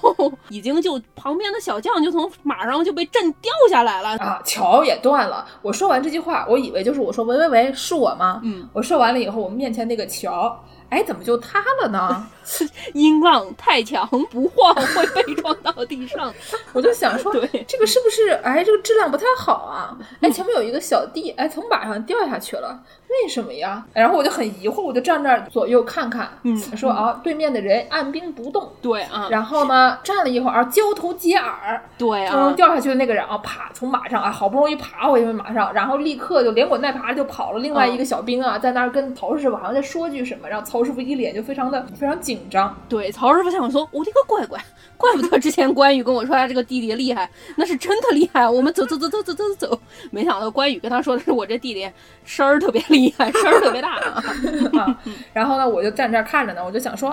[0.49, 4.41] 已经就旁边的小将就从马上就被震掉下来了啊！
[4.43, 5.47] 桥也断了。
[5.61, 8.41] 我说完这句话，我以为就是我说喂喂喂，是我吗？
[8.43, 8.67] 嗯。
[8.73, 10.59] 我说完了以后，我们面前那个桥。
[10.93, 12.29] 哎，怎么就塌了呢？
[12.93, 16.33] 音浪太强，不晃会被撞到地上。
[16.75, 18.29] 我就想说， 对，这个是不是？
[18.45, 19.97] 哎，这个质量不太好啊！
[20.21, 22.79] 哎，前面有一个小弟，哎，从马上掉下去了。
[23.23, 23.85] 为什么呀？
[23.93, 37.61] 然后我就很疑惑，我就站那儿左右看看，嗯，说啊，对面的人按兵不动，对啊，然后呢，站了一会儿，交头接耳，对啊，掉下去的那个人啊，啪，从马上啊，好不容易爬回去马上，然后立刻就连滚带爬就跑了。
[37.61, 42.75] 另外一个小兵啊，在那儿跟曹师傅好像在说句什么，然后曹师傅一脸就非常的非常紧张。
[42.89, 44.59] 对，曹师傅想说，我的个乖乖，
[44.97, 48.49] 怪不得之前关羽跟我说他这个弟弟厉害，那是真的厉害。
[48.49, 51.91] 我们走走走走走走走，没想到关羽跟他说的是我这弟弟
[52.25, 53.81] 声儿特别厉害，声儿特别。
[53.83, 53.97] 大
[54.79, 54.99] 啊，
[55.33, 57.11] 然后呢，我就站这儿看着呢，我就想说，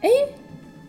[0.00, 0.08] 哎，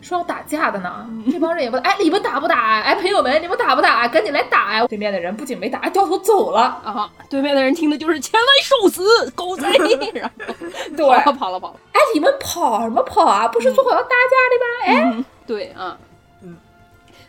[0.01, 2.82] 说要打架的呢，这帮人也不，哎，你们打不打？
[2.82, 4.08] 哎，朋友们，你们打不打？
[4.08, 4.88] 赶紧来打呀！
[4.88, 7.10] 对面的人不仅没打，还掉头走了啊！
[7.30, 9.67] 对面的人听的就是前来受死，狗贼！
[10.13, 10.54] 然后
[10.95, 11.80] 对，跑了跑了跑了。
[11.91, 13.47] 哎，你们跑什么跑啊？
[13.47, 15.17] 不是说好要打架的吗？
[15.17, 15.97] 哎，对啊。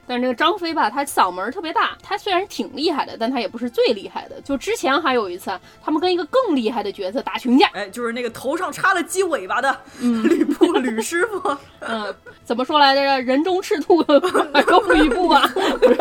[0.06, 1.96] 但是这个张飞吧，他嗓门特别大。
[2.02, 4.40] 他虽然挺厉害的，但他也不是最厉害的。
[4.42, 5.50] 就之前还有一次，
[5.82, 11.56] 他们跟一个更厉害的角色打群架，哎，就是那个头上插了鸡尾巴的嗯，吕布吕师傅。
[11.80, 12.14] 嗯，
[12.44, 13.20] 怎么说来着？
[13.22, 14.04] 人中赤兔，
[14.52, 15.46] 马中吕布吧？
[15.80, 16.00] 不是。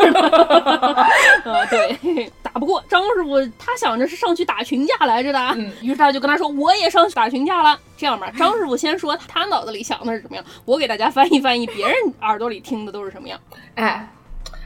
[1.48, 5.38] 啊，对，打不过张师傅，他想着是上去打群架来着的。
[5.56, 13.40] 嗯，于是他就跟他说：“我也上去打群架了。”这样吧，张师傅先说他脑子里想的是什么样，我给大家翻译翻译，别人 耳朵里听的都是什么样。
[13.74, 14.08] 哎，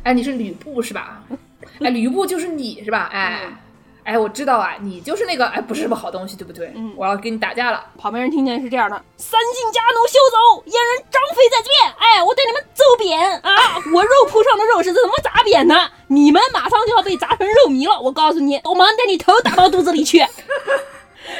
[0.03, 1.23] 哎，你是吕布是吧？
[1.81, 3.09] 哎，吕布就是你是吧？
[3.13, 3.43] 哎，
[4.05, 6.73] 哎，我知道啊，你就是那个哎，不是什么好东西，对不对？
[6.75, 7.85] 嗯，我要跟你打架了。
[7.99, 11.95] 旁边人听见是这样的：三姓家奴休走，燕人张飞在这边。
[11.99, 13.53] 哎，我带你们揍扁啊！
[13.95, 15.75] 我肉铺上的肉是怎么砸扁的？
[16.09, 18.01] 你们马上就要被砸成肉糜了！
[18.01, 20.19] 我告诉你，我马上把你头打到肚子里去。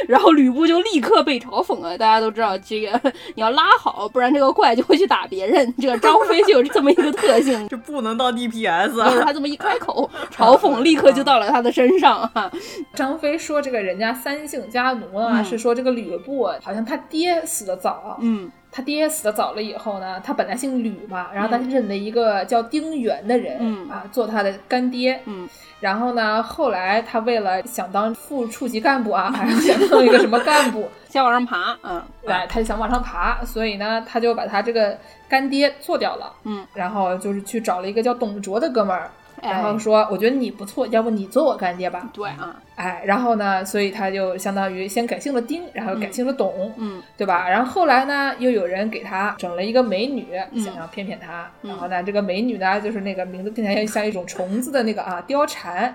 [0.09, 1.97] 然后吕布就立刻被嘲讽了。
[1.97, 3.01] 大家都知道，这个
[3.35, 5.75] 你要拉好，不然这个怪就会去打别人。
[5.79, 8.93] 这个张飞就有这么一个特性， 就不能到 DPS。
[8.93, 12.29] 就是他这么一开口，嘲讽立刻就到了他的身上。
[12.35, 12.51] 哈，
[12.95, 18.19] 张飞说这个人家三姓家奴啊，是说这个吕布好像他爹死的早。
[18.21, 25.21] 嗯，他爹死的早了以后呢，他本来姓吕嘛，然后他认了一个叫丁原的人啊做他的干爹。
[25.27, 25.49] 嗯。
[25.81, 26.43] 然后呢？
[26.43, 39.11] 后来他为了想当副处级干部啊， 还是想当一个什么干部，想往上爬，嗯， 对，他就想往上爬，所以呢，他就把他这个干爹做掉了，嗯，然后就是去找了一个叫董卓的哥们儿。
[39.43, 42.07] 然后说，我觉得你不错，要不你做我干爹吧？
[42.13, 47.47] 对啊，哎，然后呢，所以他就相当于先改姓了丁，然后改姓了董，嗯，对吧？
[47.47, 50.29] 然后后来呢，又有人给他整了一个美女，
[50.65, 51.51] 想要骗骗他。
[51.61, 55.95] 然后呢，这个美女呢，就是那个名字听起来像一种虫子的那个啊，貂蝉，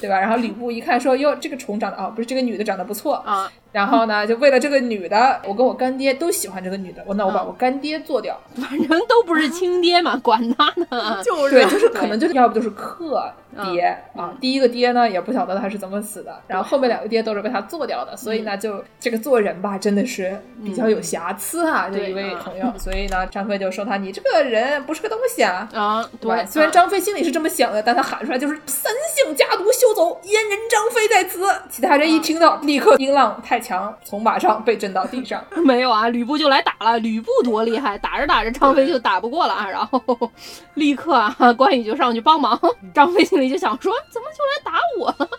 [0.00, 0.18] 对吧？
[0.18, 3.48] 然后吕布一看说，哟，这个虫长得哦，不是这个女的长得不错啊。
[3.70, 13.22] 然后呢，就为了这个女的，我跟我干爹都喜欢这个女的，我那我把我干爹做掉， 反正都不是亲爹嘛，管他呢，就是对，就是可能就是要不就是克
[13.64, 25.68] 爹啊，第一个爹呢也不晓得他是怎么死的，然后后面两个爹都是被他做掉的，所以呢，就这个做人吧，真的是比较有瑕疵啊，这一位朋友，所以呢，张飞就说他你这个人不是个东西啊。
[25.74, 33.64] 啊，对，虽然张飞心里是这么想的，但他喊出来就是三姓家奴休走，阉人张飞在此，其他人一听到，立刻音浪太。
[33.64, 36.98] 强从马上被震到地上， 没有啊，吕布就来打了。
[36.98, 40.30] 吕布多厉害，打着打着张飞就打不过了啊，然后
[40.74, 42.60] 立刻啊，关羽就上去帮忙。
[42.92, 45.30] 张飞心里就想说，怎么就来打我了？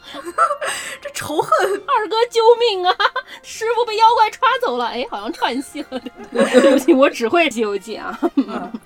[1.01, 1.51] 这仇恨！
[1.87, 2.95] 二哥救命啊！
[3.43, 4.85] 师傅被妖怪抓走了。
[4.85, 6.01] 哎，好像串戏了。
[6.31, 8.17] 对不起，我只会《西游记》啊。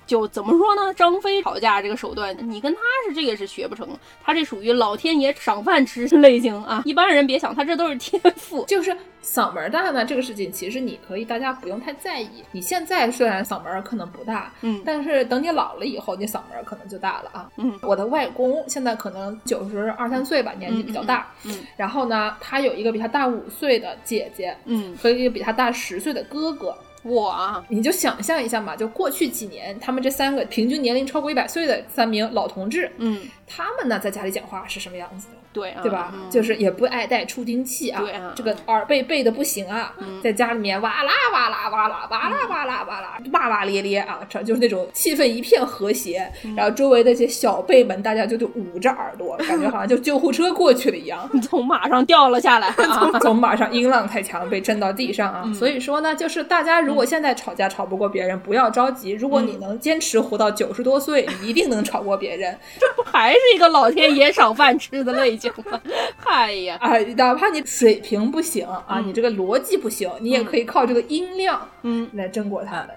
[0.06, 0.92] 就怎么说呢？
[0.94, 3.88] 张飞吵架这个手段，你跟他是这个是学不成，
[4.22, 6.82] 他这属于老天爷赏饭吃类型啊。
[6.84, 8.96] 一般人别想，他这都是天赋，就是。
[9.22, 12.42] 嗓门大呢，这个事情其实你可以，大家不用太在意。
[12.52, 17.50] 你现在虽然嗓门可能不大，嗯，但是等你老了以后，你嗓门可能就大了啊。
[17.56, 21.30] 嗯，我的外公现在可能九十二三岁吧，年纪比较大。
[21.44, 26.76] 嗯，然后呢，他有一个比他大五岁的姐姐，嗯，和一个比他大十岁的哥哥。
[27.04, 35.39] 哇，你就想象一下嘛，就过去几年，他们这三个平均年龄超过一百岁的三名老同志，嗯，他们呢在家里讲话是什么样子的？
[35.52, 36.12] 对啊，对吧？
[36.14, 51.28] 嗯就是也不爱戴助听器啊，对啊这个耳背背的不行啊，嗯在家里面哇啦哇啦哇啦哇啦哇啦哇啦哇哇咧咧啊，这就是那种气氛一片和谐，嗯然后周围那些小辈们，大家就就捂着耳朵， 感觉好像就救护车过去了一样。
[51.42, 59.10] 从马上掉了下来啊， 从马上音浪太强被震到地上嗯啊，所以说呢，就是大家如果现在吵架吵不过别人，不要着急。
[59.12, 62.56] 如果你嗯能坚持活到九十多岁，你一定能吵过别人。
[62.78, 65.80] 这不还是一个老天爷赏饭吃的类型吗？
[66.16, 72.90] 嗨呀，啊，哪怕你水平不行啊，你这个逻辑不行，你也可以靠这个音量，嗯，来争过他们。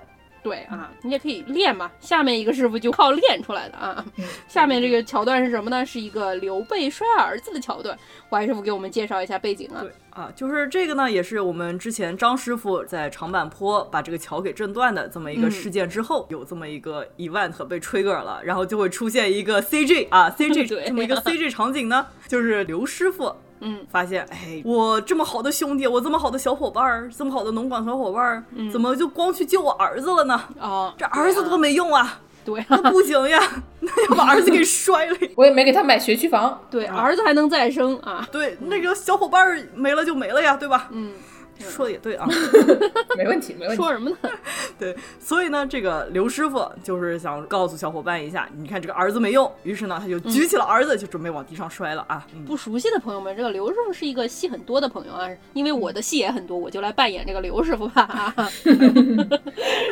[0.43, 1.89] 对啊，你也可以练嘛。
[1.99, 4.03] 下面一个师傅就靠练出来的啊。
[4.47, 5.85] 下面这个桥段是什么呢？
[5.85, 7.97] 是一个刘备摔儿子的桥段。
[8.29, 9.81] 怀师傅给我们介绍一下背景啊。
[9.81, 23.33] 对啊，就是这个呢，也是我们之前张师傅在长坂坡把这个桥给震断的这么一个事件之后，有这么一个 event 被 trigger 了，然后就会出现一个 CG 啊 CG 对这么一个 CG 场景呢，就是刘师傅。
[23.63, 30.39] 嗯，发现，哎，我这么好的兄弟，我这么好的小伙伴儿，这么好的农管小伙伴儿，怎么就光去救我儿子了呢？
[30.59, 32.19] 哦，这儿子多没用啊！
[32.45, 33.39] 对啊，那不行呀，
[33.79, 35.17] 那要把儿子给摔了。
[35.37, 38.27] 我也没给他买学区房，对，儿子还能再生啊。
[38.33, 40.89] 对，那个小伙伴儿没了就没了呀，对吧？
[40.91, 41.13] 嗯，
[41.59, 42.27] 说的也对啊。
[43.17, 43.81] 没问题，没问题。
[43.81, 44.17] 说什么呢？
[44.79, 52.25] 对，所以呢，这个刘师傅就是想告诉小伙伴一下，你看这个儿子没用，于是呢，他就举起了儿子，就准备往地上摔了啊。
[52.33, 58.01] 嗯不熟悉的朋友们，这个刘师傅是一个戏很多的朋友啊，因为我的戏也很多，我就来扮演这个刘师傅吧，
[58.35, 58.49] 啊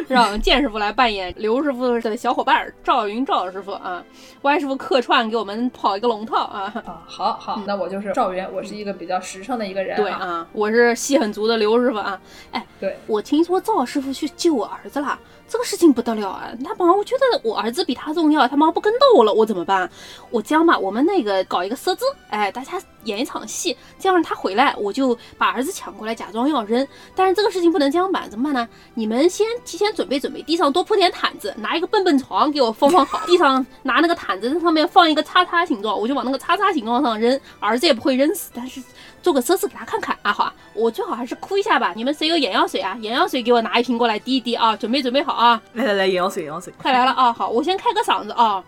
[0.07, 4.03] 让剑师傅来扮演刘师傅的小伙伴儿赵云赵师傅啊，
[4.41, 6.71] 歪师傅客串给我们跑一个龙套啊。
[6.85, 12.19] 啊，好好，那我就是赵云，我是一个比较实诚的一个人、对啊，我是戏很足的刘师傅啊。
[12.51, 15.19] 哎，对，我听说赵师傅去救我儿子了，
[15.51, 16.49] 这个事情不得了啊！
[16.63, 19.89] 他妈，我觉得我儿子比他重要，他妈不跟到我了，我怎么办？
[20.29, 26.87] 我这样吧，我们那个搞一个设置，哎，大家演一场戏，这样他回来，我就把儿子抢过来，假装要扔。
[27.13, 28.69] 但是这个事情不能这样办，怎么办呢？
[28.93, 38.81] 你们先提前准备准备，地上多铺点毯子，拿一个蹦蹦床给我放放好，地上拿那个毯子在上面放一个叉叉形状，我就往那个叉叉形状上扔，儿子也不会扔死，但是
[39.21, 41.91] 做个测试给他看看啊，好啊，我最好还是哭一下吧。
[41.93, 42.97] 你们谁有眼药水啊？
[43.01, 46.71] 眼药水给我拿一瓶过来滴一滴啊，准备准备好啊，来来来，眼药水，眼药水。
[46.79, 47.33] 快来了啊！
[47.33, 48.63] 好，我先开个嗓子啊，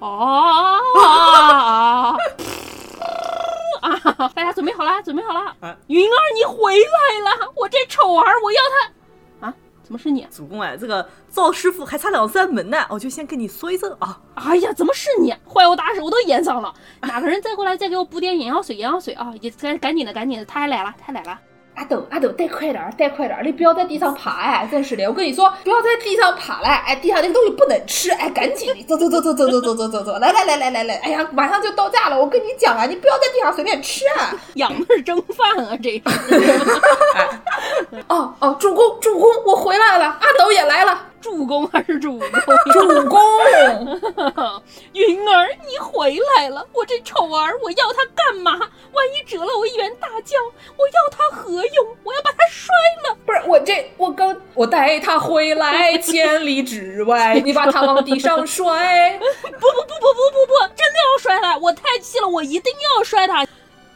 [0.00, 2.14] 哦啊
[3.80, 4.30] 啊！
[4.34, 5.74] 大家准备好了，准备好了啊。
[5.86, 6.84] 云儿，你回来
[7.24, 7.50] 了！
[7.56, 8.60] 我这丑儿，我要
[9.40, 9.54] 他啊！
[9.82, 10.28] 怎么是你？
[10.30, 14.20] 主公哎，这个赵师傅还差两扇门呢，我就先跟你说一声啊。
[14.34, 15.34] 哎呀，怎么是你？
[15.48, 16.70] 坏我大事我都演上了。
[17.00, 18.76] 哪个人再过来再给我补点眼药水？
[18.76, 19.32] 眼药水啊！
[19.40, 21.38] 也赶赶紧的，赶紧的，他还来了，他来了。
[21.80, 23.42] 阿斗，阿斗，带快点儿，带快点儿！
[23.42, 34.28] 你不要在地上爬，哎，真是的，我跟你说，不要在地上爬了，哎，地上那东西不能吃，哎，赶紧的，走走走走走走走走走走，来来来来来来，哎呀，马上就到家了，我跟你讲啊，你不要在地上随便吃啊！
[34.56, 36.02] 养的是蒸饭啊，这是。
[38.08, 42.28] 哦哦，主公主公，我回来了，阿斗也来了，助攻还是主攻？
[42.72, 43.20] 主公，
[44.92, 46.66] 云儿，你回来了！
[46.72, 48.52] 我这丑儿，我要他干嘛？
[48.92, 50.42] 万一折了我一员大将，
[50.76, 51.96] 我要他何用？
[52.02, 52.74] 我要把他摔
[53.06, 53.16] 了！
[53.26, 61.56] 不是我这我刚我带他回来 千里之外，你把他往地上摔， 不不不不不不不，真的要摔他！
[61.58, 63.46] 我太气了，我一定要摔他！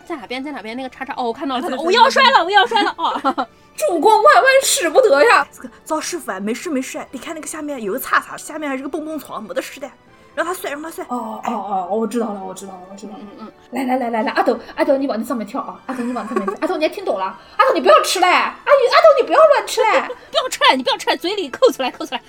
[0.04, 0.42] 在哪边？
[0.42, 0.76] 在哪边？
[0.76, 2.94] 那个叉叉哦，我看到了，看到了我要摔了，我要摔了！
[2.96, 5.46] 哦， 主公万万使不得呀！
[5.52, 9.90] 这个赵师傅啊，没事没事，你看那个下面有个叉叉，下面还是个蹦蹦床，没得事的，
[10.34, 11.04] 让他摔，让他摔。
[11.08, 13.18] 哦哦哦，我知道了，我知道了，我知道了。
[13.20, 15.80] 嗯嗯，来来来来来，阿斗阿斗，你往那上面跳啊！
[15.86, 17.24] 阿斗你往上面跳， 阿斗你还听懂了？
[17.56, 18.26] 阿斗你不要吃嘞！
[18.26, 20.02] 阿宇阿斗你不要乱吃嘞！
[20.30, 22.22] 不要吃嘞，你不要吃嘞，嘴里扣出来，扣出来！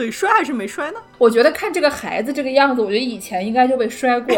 [0.00, 0.98] 所以摔还是没摔呢？
[1.18, 4.34] 我觉得看这个孩子这个样子，我觉得以前应该就被摔过，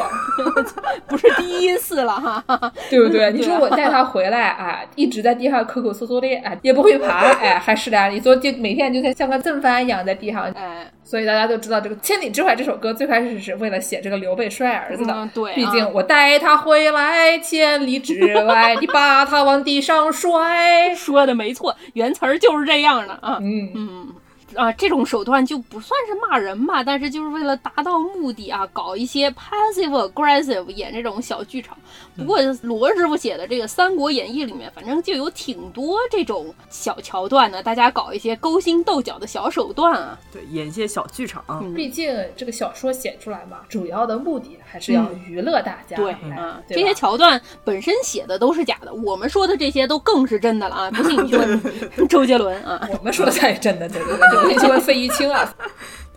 [1.07, 2.43] 不是第一次了哈。
[2.91, 3.31] 对不对？
[3.33, 15.15] 你说我带他回来，啊，一直在地上抠抠搜搜的，哎，也不会爬，哎，还是的，你说就每天就像像个正番一样在地上，哎，所以大家都知道这个《千里之外》这首歌最开始是为了写这个刘备摔儿子的。
[15.15, 20.93] 嗯对啊毕竟我带他回来千里之外，你把他往地上摔。
[20.97, 23.39] 说的没错，原词儿就是这样的啊。
[23.41, 24.15] 嗯，嗯，
[24.57, 31.77] 啊，这种手段就不算是骂人吧，但是就是为了达到目的啊，搞一些 passive aggressive 演这种小剧场。
[32.17, 40.19] 不过罗师傅写的这个《三国演义》里面，反正就有挺多这种小桥段的，大家搞一些勾心斗角的小手段啊。
[40.33, 41.43] 对，演一些小剧场。
[41.75, 45.97] 毕竟这个小说写出来嘛，主要的目的还是要娱乐大家。
[45.97, 50.91] 对啊，这些桥段本身写的都是假的，我们说的这些都更是真的了啊！
[50.91, 51.61] 不信你去问
[52.09, 55.53] 周杰伦啊，我们说的才是真的，对对对， 那就问费玉清啊，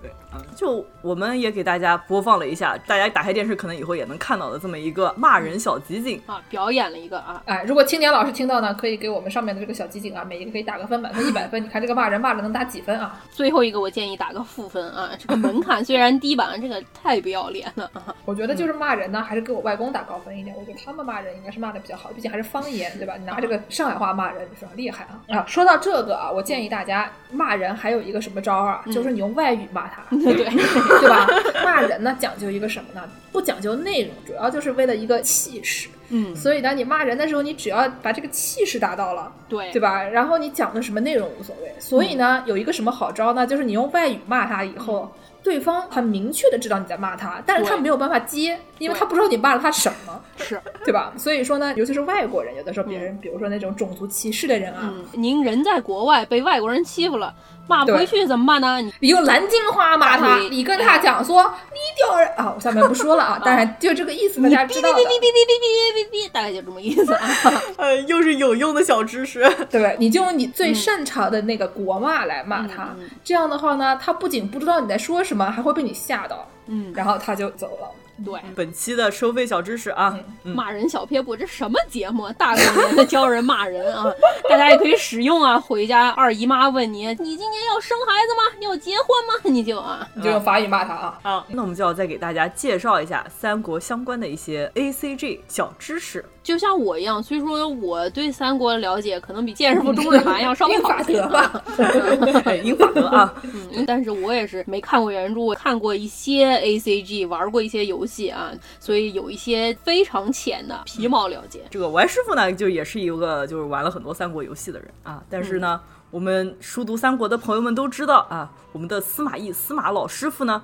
[0.01, 0.41] 对，嗯。
[0.55, 13.21] 就我们也给大家播放了一下，大家打开电视可能以后也能看到的这么一个骂人小集锦啊，表演了一个啊，哎，如果青年老师听到呢，可以给我们上面的这个小集锦啊，每一个可以打个分，满分一百分， 你看这个骂人骂的能打几分啊？
[13.29, 18.15] 最后一个我建议打个负分啊，这个门槛虽然低吧，这个太不要脸了啊！
[18.23, 23.15] 我觉得就是骂人呢，还是给我外公打高分一点，我觉得他们骂人应该是骂的比较好，毕竟还是方言对吧？
[23.19, 25.37] 你拿这个上海话骂人，非常厉害啊！
[25.37, 31.27] 啊，说到这个啊，我建议大家骂人还有一个什么招啊，就是你用外语骂他， 对对吧？
[31.63, 33.07] 骂人呢，讲究一个什么呢？
[33.31, 35.89] 不讲究内容，主要就是为了一个气势。
[36.09, 40.03] 嗯，所以当，你骂人的时候，你只要把这个气势达到了，对对吧？
[40.03, 41.73] 然后你讲的什么内容无所谓。
[41.79, 43.45] 所以呢，有一个什么好招呢？
[43.45, 45.11] 就是你用外语骂他以后，
[45.43, 51.13] 对方很明确的知道你在骂他，但是他没有办法接，因为他不知道你骂了他什么，是 对吧？
[51.17, 57.33] 所以说呢，尤其是外国人，有的时候别人，比如说那种种族歧视的人啊，您人在国外被外国人欺负了。
[57.67, 58.77] 骂不回去怎么办呢？
[58.99, 61.41] 你用南京话骂他，你跟他讲说
[61.71, 62.53] 你丢人啊！
[62.55, 64.99] 我下面不说了 啊，当然就这个意思，大家知道的。
[64.99, 67.29] 哔哔哔哔哔哔哔哔哔，大概就这么意思啊。
[67.77, 69.49] 呃， 又是有用的小知识。
[69.71, 77.89] 对，你就用你最擅长的那个国骂来骂他，这样的话呢，他不仅不知道你在说什么，还会被你吓到，嗯，然后他就走了。
[78.23, 82.29] 对，本期的收费小知识啊，骂人小撇步，这什么节目？
[82.37, 84.05] 大过年的教人骂人啊！
[84.49, 85.59] 大家也可以使用啊。
[85.59, 88.57] 回家二姨妈问你，你今年要生孩子吗？
[88.61, 89.33] 要结婚吗？
[89.43, 91.19] 你就啊，你就用法语骂他啊。
[91.23, 96.23] 啊，那我们就要再给大家介绍一下三国相关的一些 A C G 小知识。
[96.41, 101.63] 就像我一样，虽说我对三国的了解可能比剑师傅钟日韩要稍微好一点吧，
[102.63, 111.61] 英法德啊，嗯，但是我也是没看过原著，看过一些 A C G，玩过一些游戏啊，所以有一些非常浅的皮毛了解。
[111.69, 115.81] 这个我师傅呢，就也是一个就是玩了很多三国游戏的人啊，但是呢，
[116.11, 120.61] 我们熟读三国的朋友们都知道啊，我们的司马懿司马老师傅呢。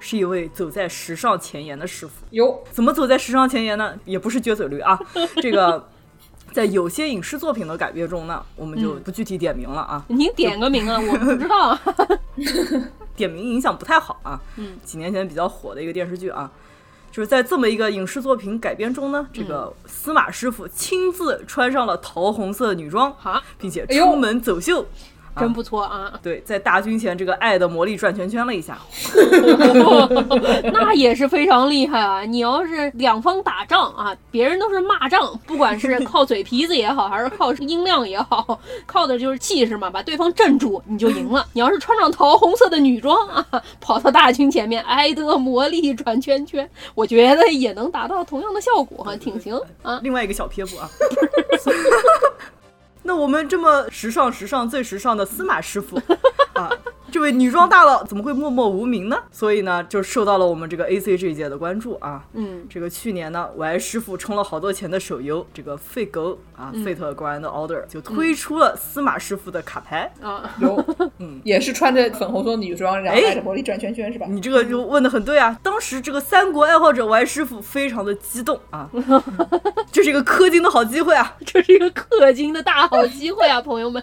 [0.00, 3.98] 是一位走在时尚前沿的师傅哟，怎么走在时尚前沿呢？
[4.04, 5.00] 也不是撅嘴驴啊，
[5.40, 5.88] 这个
[6.52, 10.04] 在有些影视作品的改编中呢，我们就不具体点名了啊。
[10.08, 11.78] 您点个名啊，我不知道，
[13.16, 14.38] 点名影响不太好啊。
[14.56, 16.52] 嗯，几年前比较火的一个电视剧啊，
[17.14, 24.84] 就是在这么一个影视作品改编中呢，这个司马师傅亲自穿上了桃红色女装啊，并且出门走秀。
[25.36, 26.12] 真不错啊！
[26.22, 28.78] 对，在大军前这个爱的魔力转圈圈了一下，
[30.72, 32.22] 那也是非常厉害啊！
[32.22, 41.44] 你要是两方打仗啊，别人都是骂仗，不管是靠嘴皮子也好，还是靠音量也好，靠的就是气势嘛，把对方镇住，你就赢了。
[41.52, 43.44] 你要是穿上桃红色的女装啊，
[43.80, 49.98] 跑到大军前面，爱的魔力转圈圈，我觉得也能达到同样的效果，挺行啊。
[50.02, 50.88] 另外一个小撇步啊。
[53.04, 56.00] 那我们这么时尚、时尚最时尚的司马师傅
[56.54, 56.70] 啊。
[57.14, 59.16] 这位女装大佬怎么会默默无名呢？
[59.30, 62.24] 所以呢，就受到了我们这个 A C G 界的关注啊。
[62.32, 70.56] 嗯，这个去年呢，我爱师傅充了好多钱的手游，这个费狗啊，Fate Grand Order 就推出了司马师傅的卡牌啊。
[70.60, 70.84] 有，
[71.20, 74.26] 嗯，也是穿着粉红色女装，然后带着魔力转圈圈，是吧？
[74.28, 75.56] 你这个就问的很对啊。
[75.62, 78.90] 当时这个三国爱好者 Y 师傅非常的激动啊，
[79.92, 84.02] 这是一个氪金的好机会啊，这是一个氪金的大好机会啊，朋友们，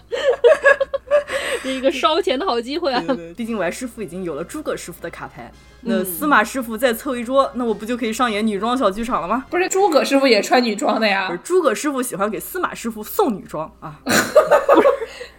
[1.60, 3.01] 是一个烧钱的好机会啊。
[3.36, 5.50] 毕竟我师傅已经有了诸葛师傅的卡牌，
[5.82, 9.44] 那司马师傅再凑一桌，那我不就可以上演女装小剧场了吗？
[9.50, 11.36] 不是，诸葛师傅也穿女装的呀。
[11.42, 13.98] 诸葛师傅喜欢给司马师傅送女装啊。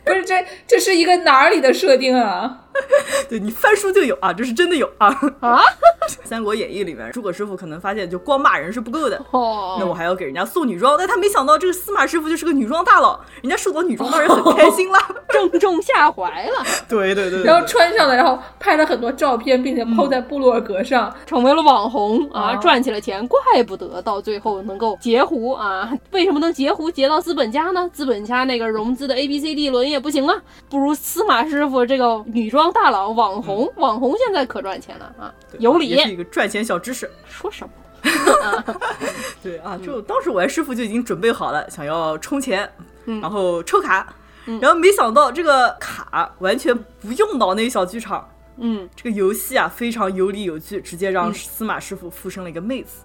[0.05, 2.59] 不是这这是一个哪里的设定啊？
[3.29, 5.07] 对你翻书就有啊，这是真的有啊
[5.39, 5.59] 啊！
[6.23, 10.95] 《三国演义》里面，诸葛师傅可能发现就光骂人是不够的，哦，那我还要给人家送女装。
[10.97, 14.99] 但他没想到这个司马师傅就是个女装大佬，人家收到女装当然很开心了，
[15.29, 16.63] 正中下怀了。
[16.89, 23.25] 对对对，然后穿上了，然后拍了很多照片，并且 PO 在部落格上，成为了网红啊，赚起了钱。
[23.27, 25.91] 怪不得到最后能够截胡啊！
[26.11, 27.89] 为什么能截胡截到资本家呢？
[27.93, 30.35] 资本家那个融资的 A B C D 轮也不行啊，
[30.69, 35.92] 不如司马师傅这个女装大佬网红，网红现在可赚钱了啊，有理。
[35.93, 37.09] 也是一个赚钱小知识。
[37.25, 37.73] 说什么？
[39.41, 42.69] 对啊，就当时我师傅就已经准备好了，想要充钱，
[43.05, 44.13] 然后抽卡，
[44.59, 53.03] 然后没想到这个卡完全不用脑内小剧场，嗯，这个游戏啊非常有理有据，直接让司马师傅附身了一个妹子。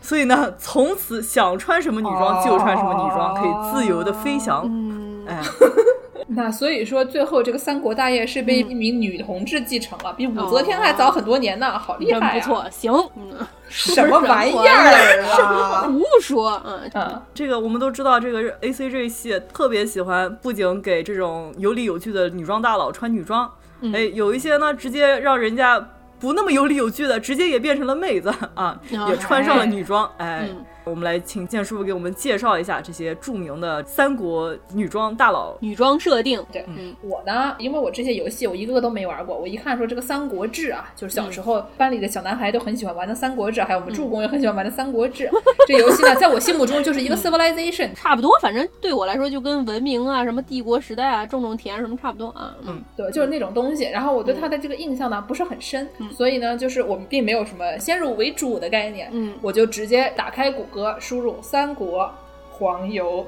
[0.00, 4.62] 所以呢，从此想穿什么女装就穿什么女装，可以自由的飞翔。
[4.64, 5.42] 嗯，哎，
[6.28, 12.40] 那所以说，最后这个三国大业是被一名女同志继承了，比武则天还早很多年呢，好厉真害、啊！
[12.40, 15.82] 不错，行，嗯， 什么玩意儿啊？
[15.82, 23.50] 胡说，嗯嗯，这个我们都知道，这个 A C G 系特别喜欢，不仅给这种有理有据的女装大佬穿女装，
[23.92, 25.78] 哎，有一些呢直接让人家
[26.18, 30.48] 不那么有理有据的，直接也变成了妹子啊，也穿上了女装，哎。
[30.50, 35.56] 嗯我们来请建叔傅给我们介绍一下这些著名的三国女装大佬。
[35.60, 45.28] 女装设定，对，嗯我呢，因为我这些游戏我一个个都没玩过，我一看说这个《三国志》啊，就是小时候班里的小男孩都很喜欢玩的《三国志》，还有我们助攻也很喜欢玩的《三国志》。
[45.66, 52.54] 这游戏呢，在我心目中就是一个 civilization， 差不多，反正对我来说就跟文明啊、什么帝国时代啊、种种田什么差不多啊。
[52.66, 53.84] 嗯，对，就是那种东西。
[53.84, 59.08] 然后我对它的这个印象呢不是很深，所以呢，就是我们并没有什么先入为主的概念。
[59.12, 62.10] 嗯我就直接打开谷歌，输入“三国
[62.50, 63.26] 黄油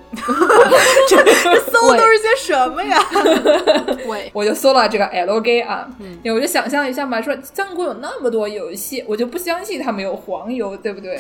[1.08, 1.16] 这
[1.70, 2.98] 搜都是些什么呀？
[4.04, 5.88] 对”，，我就搜了这个 L G 啊，
[6.22, 11.18] 因为我就想象一下嘛，说三国有那么多游戏，我就不相信它没有黄油，对不对？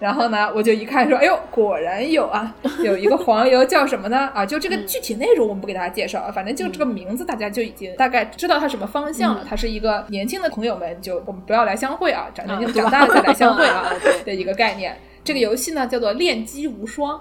[0.00, 2.52] 然后呢，我就一看说，哎呦，果然有啊，
[2.82, 4.28] 有一个黄油叫什么呢？
[4.34, 9.46] 啊，就这个具体内容我们不给大家介绍啊，反正就这个名字大家就已经大概知道它什么方向了。
[9.48, 14.98] 它是一个年轻的朋友们就我们不要来相会啊，长年嗯长大了再来相会啊啊对的一个概念。
[15.24, 17.20] 这个游戏呢叫做恋姬无双。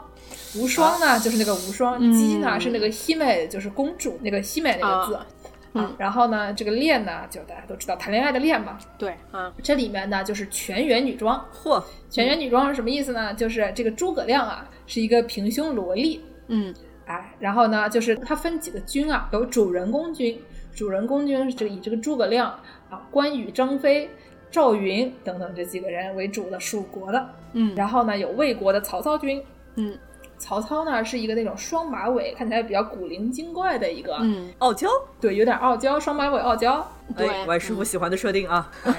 [0.55, 5.15] 无双呢，就是那个无双；嗯姬呢是那个希美，就是公主那个希美那个字。
[5.15, 5.25] 啊
[5.73, 8.77] 嗯然后呢，这个恋呢，就大家都知道谈恋爱的恋嘛。
[8.97, 11.45] 对啊，这里面呢，就是全员女装。
[11.53, 13.33] 嚯，全员女装是什么意思呢？
[13.33, 16.19] 就是这个诸葛亮啊，是一个平胸萝莉。
[16.47, 16.75] 嗯
[17.05, 20.37] 哎，然后呢，就是它分几个军啊，有主人公军，
[20.75, 22.49] 主人公军是这个以这个诸葛亮
[22.89, 24.09] 啊、关羽、张飞、
[24.51, 27.29] 赵云等等这几个人为主的蜀国的。
[27.53, 29.41] 嗯然后呢，有魏国的曹操军。
[29.75, 29.97] 嗯
[30.37, 34.89] 曹操呢是一个那种双马尾，看起来比较古灵精怪的一个，嗯，傲娇，
[35.19, 36.85] 对，有点傲娇，双马尾傲娇。
[37.15, 38.71] 对哎，歪师傅喜欢的设定啊。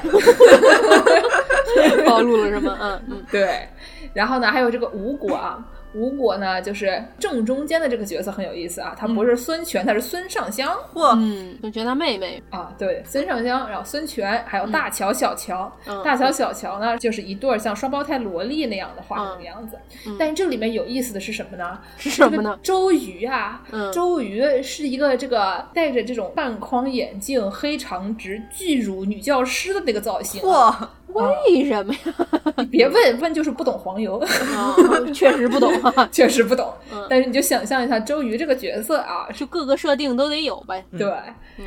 [2.07, 2.78] 暴露了是吗？
[2.80, 3.66] 嗯嗯对，
[4.12, 19.76] 然后呢，还有这个吴国啊，吴国呢就是正中间的这个角色很有意思啊，他不是孙权，他是孙尚香嚯，嗯，就觉得他妹妹，啊，对，孙尚香，然后孙权，还有大乔、小乔，嗯大乔、小乔呢就是一对儿像双胞胎萝莉那样的画风的样子。
[20.06, 21.78] 嗯但是这里面有意思的是什么呢？
[21.96, 30.78] 是什么呢周瑜啊，嗯周瑜是一个这个戴着这种半框眼镜、黑长直、巨乳女教师的那个造型啊。
[30.80, 32.54] 嚯，为什么呀？
[32.58, 34.18] 你 别问问，就是不懂黄油。
[34.18, 34.74] 啊，
[35.12, 40.84] 确实不懂啊，确实不懂， 嗯但是你就想象一下周瑜这个角色啊，就各个设定都得有呗。
[40.96, 41.12] 对，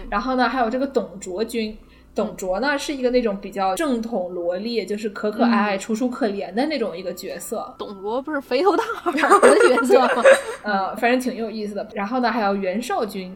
[0.09, 1.77] 然后呢，还有这个董卓军。
[2.13, 10.23] 董卓呢是一个那种比较正统萝莉，就是可可爱爱、楚楚可怜的那种一个角色，董卓不是肥头大耳的角色吗？
[10.63, 11.85] 呃，反正挺有意思的。
[11.93, 13.35] 然后呢，还有袁绍军，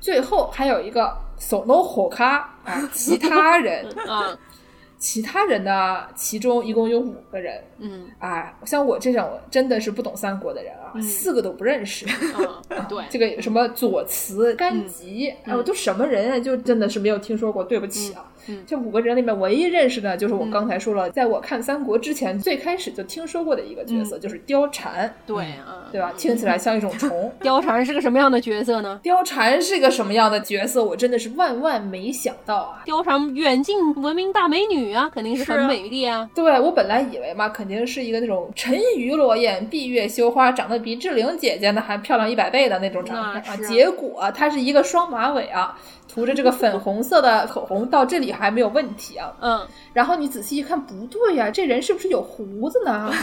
[0.00, 4.36] 最后还有一个索诺火咖啊，其他人，啊，
[4.98, 7.62] 其他人呢，其中一共有五个人。
[7.78, 12.06] 嗯啊，像我这种真的是不懂三国的人啊，四个都不认识。
[12.06, 16.38] 啊， 对，这个什么左慈、甘吉，哎，我都什么人啊？
[16.38, 18.24] 就真的是没有听说过，对不起啊。
[18.24, 26.14] 嗯这五个人里面唯一认识的，就是我刚才说了，在我看三国之前，最开始就听说过的一个角色，就是貂蝉，对啊，对吧？
[26.16, 27.30] 听起来像一种虫。
[27.42, 28.98] 貂蝉是个什么样的角色呢？
[29.04, 30.82] 貂蝉是个什么样的角色？
[30.82, 32.82] 我真的是万万没想到啊！
[32.86, 36.30] 貂蝉远近闻名大美女啊，肯定是很美丽啊。
[36.34, 43.56] 对我本来以为嘛，肯定是一个那种沉鱼落雁、闭月羞花，长得比志玲姐姐呢还漂亮一百倍的那种长相啊。
[43.68, 45.78] 结果她是一个双马尾啊，
[46.12, 49.32] 涂着这个粉红色的口红，到这里还没有问题啊。
[49.40, 53.12] 嗯，然后你仔细一看，不对呀、这人是不是有胡子呢？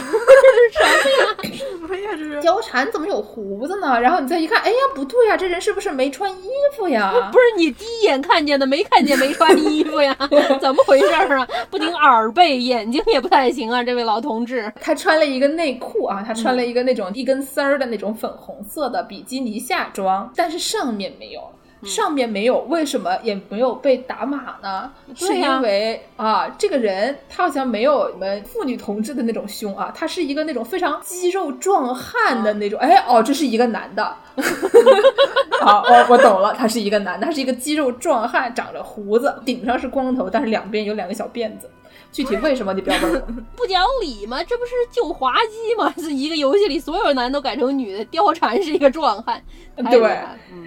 [0.72, 0.88] 什么
[1.24, 1.56] 呀？
[1.78, 4.00] 什么呀这是貂蝉怎么有胡子呢？
[4.00, 7.12] 然后你再一看，哎呀，不对呀、这人是不是没穿衣服呀？
[7.32, 10.16] 不是你第一眼看见的，没看见没穿衣服呀？
[10.60, 11.48] 怎么回事儿啊？
[11.70, 14.72] 不仅耳背，眼睛也不太行啊，这位老同志。
[14.80, 21.40] 他穿了一个内裤啊，他穿了一个那种一根丝儿的那种粉红色的比基尼夏装，但是上面没有。
[21.84, 24.90] 上面没有，为什么也没有被打码呢？
[25.14, 32.80] 是因为啊，这个人他好像没有我们妇女同志的那种胸啊，他是一个那种非常肌肉壮汉的那种。
[32.80, 34.16] 哎，哦，这是一个男的。
[35.60, 41.70] 好，我，我懂了，他是一个男的，他是一个肌肉壮汉，长着胡子，顶上是光头，但是两边有两个小辫子。
[42.16, 43.20] 具体为什么你不要问我。
[43.54, 44.42] 不讲理吗？
[44.42, 45.92] 这不是就滑稽吗？
[46.00, 49.42] 是一个游戏里所有男都改成女的，貂蝉是一个壮汉。
[49.90, 50.18] 对，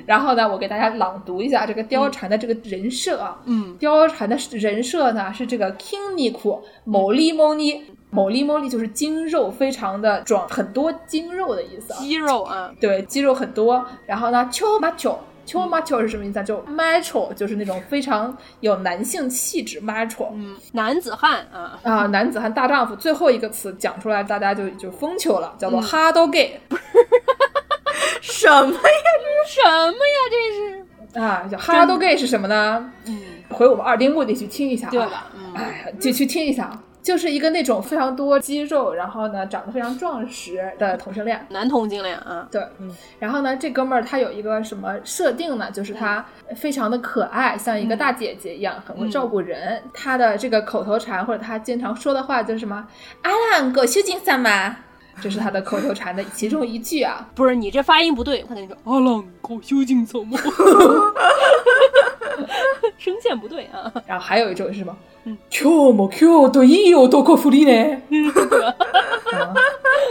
[0.05, 3.39] 然后呢，我给大家朗读一下这个貂蝉的这个人设啊。
[3.45, 11.93] 嗯，貂蝉的人设呢是这个 King Niku 某利某尼某利某尼，就是精肉非常的壮，很多精肉的意思。
[11.95, 13.83] 肌肉啊，对，肌肉很多。
[14.05, 15.17] 然后呢，Cho Macho。
[15.49, 16.43] Cho macho 是什么意思啊？
[16.43, 22.95] 就 macho 就是那种非常有男性气质，macho，嗯，男子汉啊啊，男子汉大丈夫。
[22.95, 26.59] 最后一个词讲出来，大家就就疯球了，叫做 hard gay。
[28.21, 28.77] 什么呀？
[28.77, 30.19] 这是什么呀？
[30.29, 32.91] 这是啊，叫 hard gay 是什么呢？
[33.05, 33.19] 嗯，
[33.49, 35.31] 回我们二丁目的去听一下，对吧？
[35.35, 36.79] 嗯，哎，就去听一下。
[37.01, 42.47] 就是一个那种非常多肌肉，然后呢长得非常壮实的同性恋，男同性恋啊。
[42.51, 42.93] 对，嗯。
[43.17, 45.71] 然后呢，这哥们儿他有一个什么设定呢？
[45.71, 46.23] 就是他
[46.55, 49.81] 非常的可爱，像一个大姐姐一样，很会照顾人。
[49.93, 52.85] 他的这个口头禅或者他经常说的话就是什么
[53.23, 54.75] “阿兰狗修金三嘛”，
[55.21, 57.27] 这是他的口头禅的其中一句啊。
[57.33, 60.37] 不是你这发音不对，他跟你说“阿兰狗修金三嘛”，
[62.97, 63.91] 声线不对啊。
[64.05, 64.95] 然后还有一种是什么？
[65.50, 68.02] 今日も今日といい男ふりね。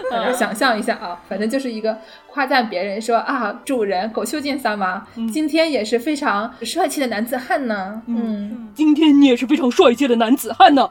[0.10, 1.98] 大家想象一下啊，反正就是一个
[2.28, 5.08] 夸赞别人说啊，主人狗秀见三吗？
[5.32, 8.02] 今天也是非常帅气的男子汉呢。
[8.08, 10.90] 嗯，今天你也是非常帅气的男子汉呢。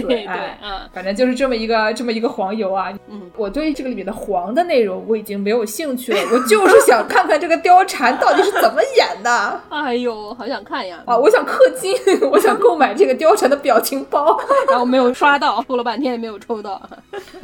[0.00, 0.26] 对对
[0.62, 2.92] 嗯，反正就是这么一个这么一个黄油啊。
[3.08, 9.60] 嗯，我对这个里面的黄的内容我已经没有兴趣了，我就是想看看这个貂蝉到底是怎么演的。
[9.70, 11.02] 哎呦，好想看呀！
[11.06, 11.94] 啊，我想氪金，
[12.30, 16.80] 我想购买这个貂蝉的表情包， 然后没有刷到，抽了半天也没有抽到。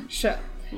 [0.09, 0.33] 是。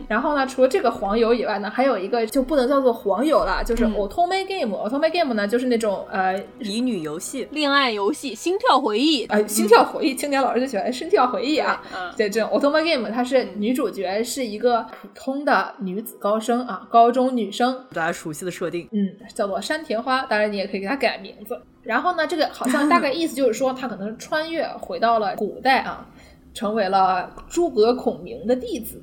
[0.07, 4.77] 然后呢，除了这个黄油以外呢，还有一个就不能叫做黄油了，就是 Otome Game。
[4.77, 9.27] Otome Game 呢，就是那种呃，乙女游戏、恋爱游戏、心跳回忆。
[9.27, 11.83] 呃，心跳回忆，青年老师就喜欢心跳回忆啊。
[12.17, 20.23] 对，这种 Otome Game，它是女主角是一个普通的女子高生啊，高中女生，大家熟悉的设定，嗯，叫做山田花。
[20.27, 21.61] 当然，你也可以给它改名字。
[21.83, 26.07] 然后呢，这个好像大概意思就是说，她可能穿越回到了古代啊，
[26.53, 29.03] 成为了诸葛孔明的弟子。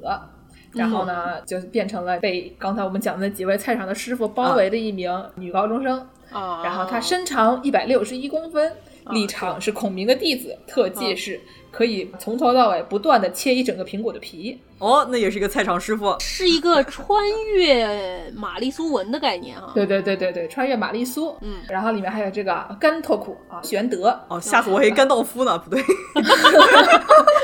[0.75, 5.99] 然后呢，就变成了被刚才我们讲的几位菜场的师傅包围的一名女高中生。
[6.31, 8.71] 啊，然后她身长一百六十一公分，
[9.11, 11.39] 立场是孔明的弟子，特技是。
[11.71, 17.21] 可以从头到尾不断的切一整个苹果的皮哦，那也是一个菜场师傅，是一个穿
[17.55, 19.71] 越玛丽苏文的概念啊。
[19.75, 25.83] 对对对对对，穿越玛丽苏，嗯，然后里面还有这个甘托库啊，玄德哦，吓死我还甘道夫呢，不对，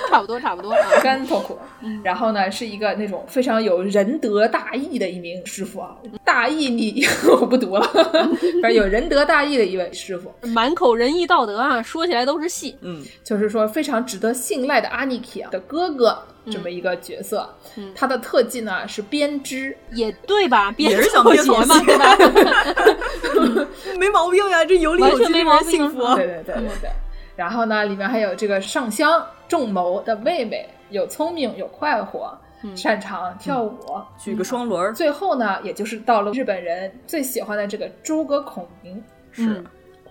[0.09, 1.57] 差不多差不多啊， 甘托库，
[2.03, 7.03] 然后呢是一个那种非常有仁德大义的一名师傅啊，大义你
[7.39, 7.81] 我不读了，
[8.61, 14.21] 反正有仁德大义的一位师傅，满口仁义道德啊，说起来都是戏，嗯，就是说非常值。
[14.21, 16.15] 得信赖的阿尼基的哥哥
[16.49, 17.47] 这么一个角色，
[17.93, 20.73] 他的特技呢是编织，也对吧？
[20.77, 23.67] 也是想编鞋嘛，对吧？
[23.99, 25.99] 没毛病呀，这有理有据，没毛幸福。
[26.15, 26.89] 对对对对对。
[27.35, 32.35] 然后呢，里面还有这个上香仲谋的妹妹，有聪明，有快活，
[32.75, 33.79] 擅长跳舞，
[34.17, 34.93] 举个双轮。
[34.93, 39.63] 最后呢，也就是到了日本人最喜欢的这个诸葛孔明，是。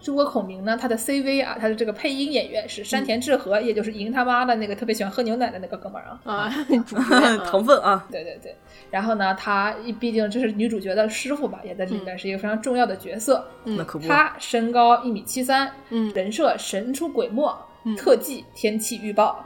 [0.03, 6.21] 诸葛孔明呢，他的 CV 啊，他的这个配音演员是山田智和，也就是赢他妈的那个特别喜欢喝牛奶的那个哥们儿啊。
[6.25, 6.51] 啊，
[7.47, 8.55] 成分 啊，对对对。
[8.91, 13.47] 然后呢，他毕竟这是女主角的师傅吧，也在里面是一个非常重要的角色。
[13.65, 17.55] 那可不，他身高一米七三，嗯，人设神出鬼没，
[17.97, 19.45] 特技天气预报。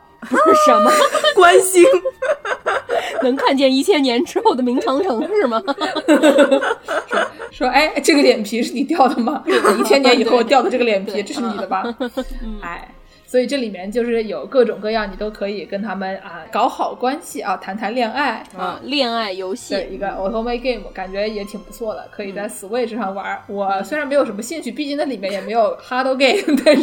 [0.67, 0.91] 什么
[1.35, 1.85] 关心？
[3.23, 5.63] 能看见一千年之后的明长城是吗？
[7.51, 9.43] 说 说，哎，这个脸皮是你掉的吗？
[9.79, 11.85] 一千年以后掉的这个脸皮，这是你的吧？
[12.61, 12.89] 哎，
[13.27, 23.41] 所以这里面就是有各种各样，你都可以跟他们啊搞好关系啊，谈谈恋爱啊，恋爱游戏一个 Automate Game，感觉也挺不错的，可以在 Switch 上玩。
[23.47, 26.83] 我虽然没有什么兴趣，毕竟那里面也没有 Hard Game，但是。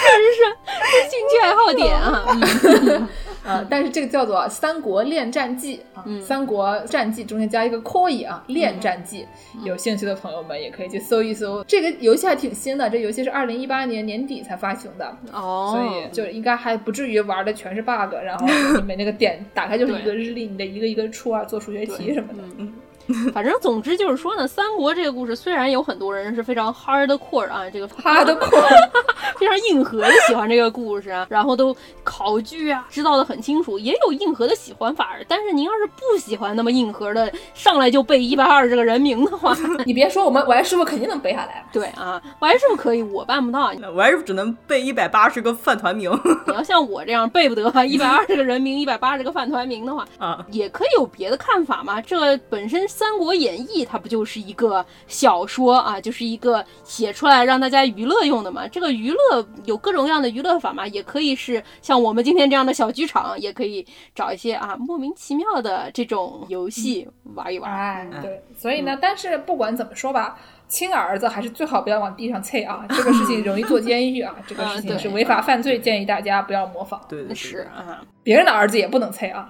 [0.00, 0.40] 确实是
[1.08, 3.08] 兴趣爱好点啊，
[3.44, 9.26] 啊，但是这个叫做《三国恋战记》啊，《三国战记》中间加一个 “koi” 啊，《恋战记》，
[9.64, 11.62] 有兴趣的朋友们也可以去搜一搜。
[11.64, 22.42] 这个游戏还挺新的，这游戏是二零一八年年底才发行的哦，所以就应该还不至于玩的全是 bug，然后你们那个点 打开就是一个日历，你得一个一个出啊，做数学题什么的。
[22.58, 22.72] 嗯。
[23.32, 28.90] 反正总之就是说呢，三国这个故事虽然有很多人是非常 hardcore 啊，这个 hardcore
[29.38, 33.78] 非常硬核的喜欢这个故事啊，然后都考据啊，知道的很清楚。
[33.78, 39.56] 也有硬核的喜欢法，但是您要是不喜欢那么硬核的，上来就背一百二十个人名的话，
[39.86, 41.64] 你别说，我们王师傅肯定能背下来。
[41.72, 43.72] 对啊，王师傅可以，我办不到。
[43.94, 46.10] 我师傅只能背一百八十个饭团名。
[46.46, 52.00] 你要像我这样背不得一百二十个人名、一百八十个饭团名的话啊，也可以有别的看法嘛。
[52.00, 58.66] 这本身《三国演义》它不就是一个小说啊，就是一个写出来让大家娱乐用的嘛。
[58.66, 63.86] 这个娱乐有各种各样的娱乐法嘛，也可以是像我们今天这样的小剧场，也可以
[64.16, 67.72] 找一些啊莫名其妙的这种游戏玩一玩。
[67.72, 70.36] 哎，对，所以呢，但是不管怎么说吧。
[70.66, 72.84] 亲儿子还是最好不要往地上啐啊！
[72.90, 74.36] 这个事情容易坐监狱啊！
[74.46, 77.00] 这个事情是违法犯罪，建议大家不要模仿。
[77.08, 79.48] 对，是啊，别人的儿子也不能啐啊。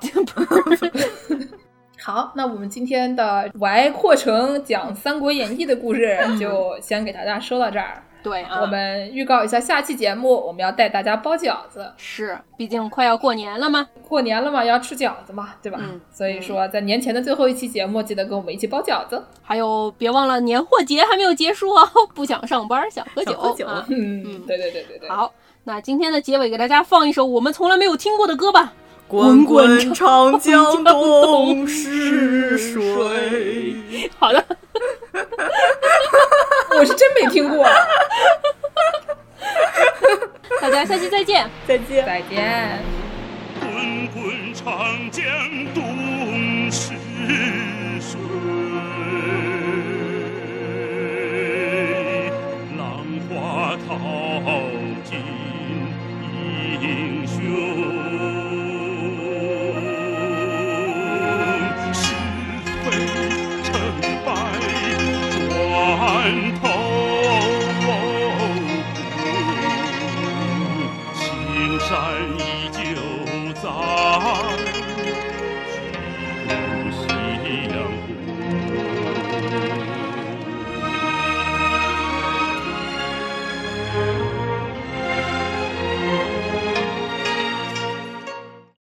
[2.09, 8.03] 好，那我们今天的 Y 扩成讲《三国演义》的故事 就先给大家说到这儿。
[8.23, 11.93] 对啊，我们预告一下下期节目，我们要带大家包饺子。
[11.99, 15.79] 是，毕竟快要过年了嘛，过年了嘛，要吃饺子嘛，对吧？
[15.83, 16.01] 嗯。
[16.11, 19.23] 所以说，在年前的最后一期节目，记得跟我们一起包饺子。
[19.43, 23.35] 还有，别忘了年货节还没有结束哦，不想上班，想喝酒。
[23.35, 23.67] 喝酒。
[23.91, 25.11] 嗯嗯，对对对对对。
[25.11, 25.31] 好，
[25.65, 28.73] 那今天的结尾给大家放一首我们从来没有听过的歌吧。
[29.09, 33.75] 滚滚长江东逝水。
[34.19, 34.45] 好的。
[36.79, 37.65] 我是真没听过。
[40.61, 42.85] 大家下期再见，再见，再见。
[43.59, 45.25] 滚滚长江
[45.75, 46.93] 东逝
[48.01, 48.21] 水，
[52.77, 53.97] 浪花淘
[55.03, 55.17] 尽
[56.83, 57.39] 英雄。
[65.99, 66.48] one.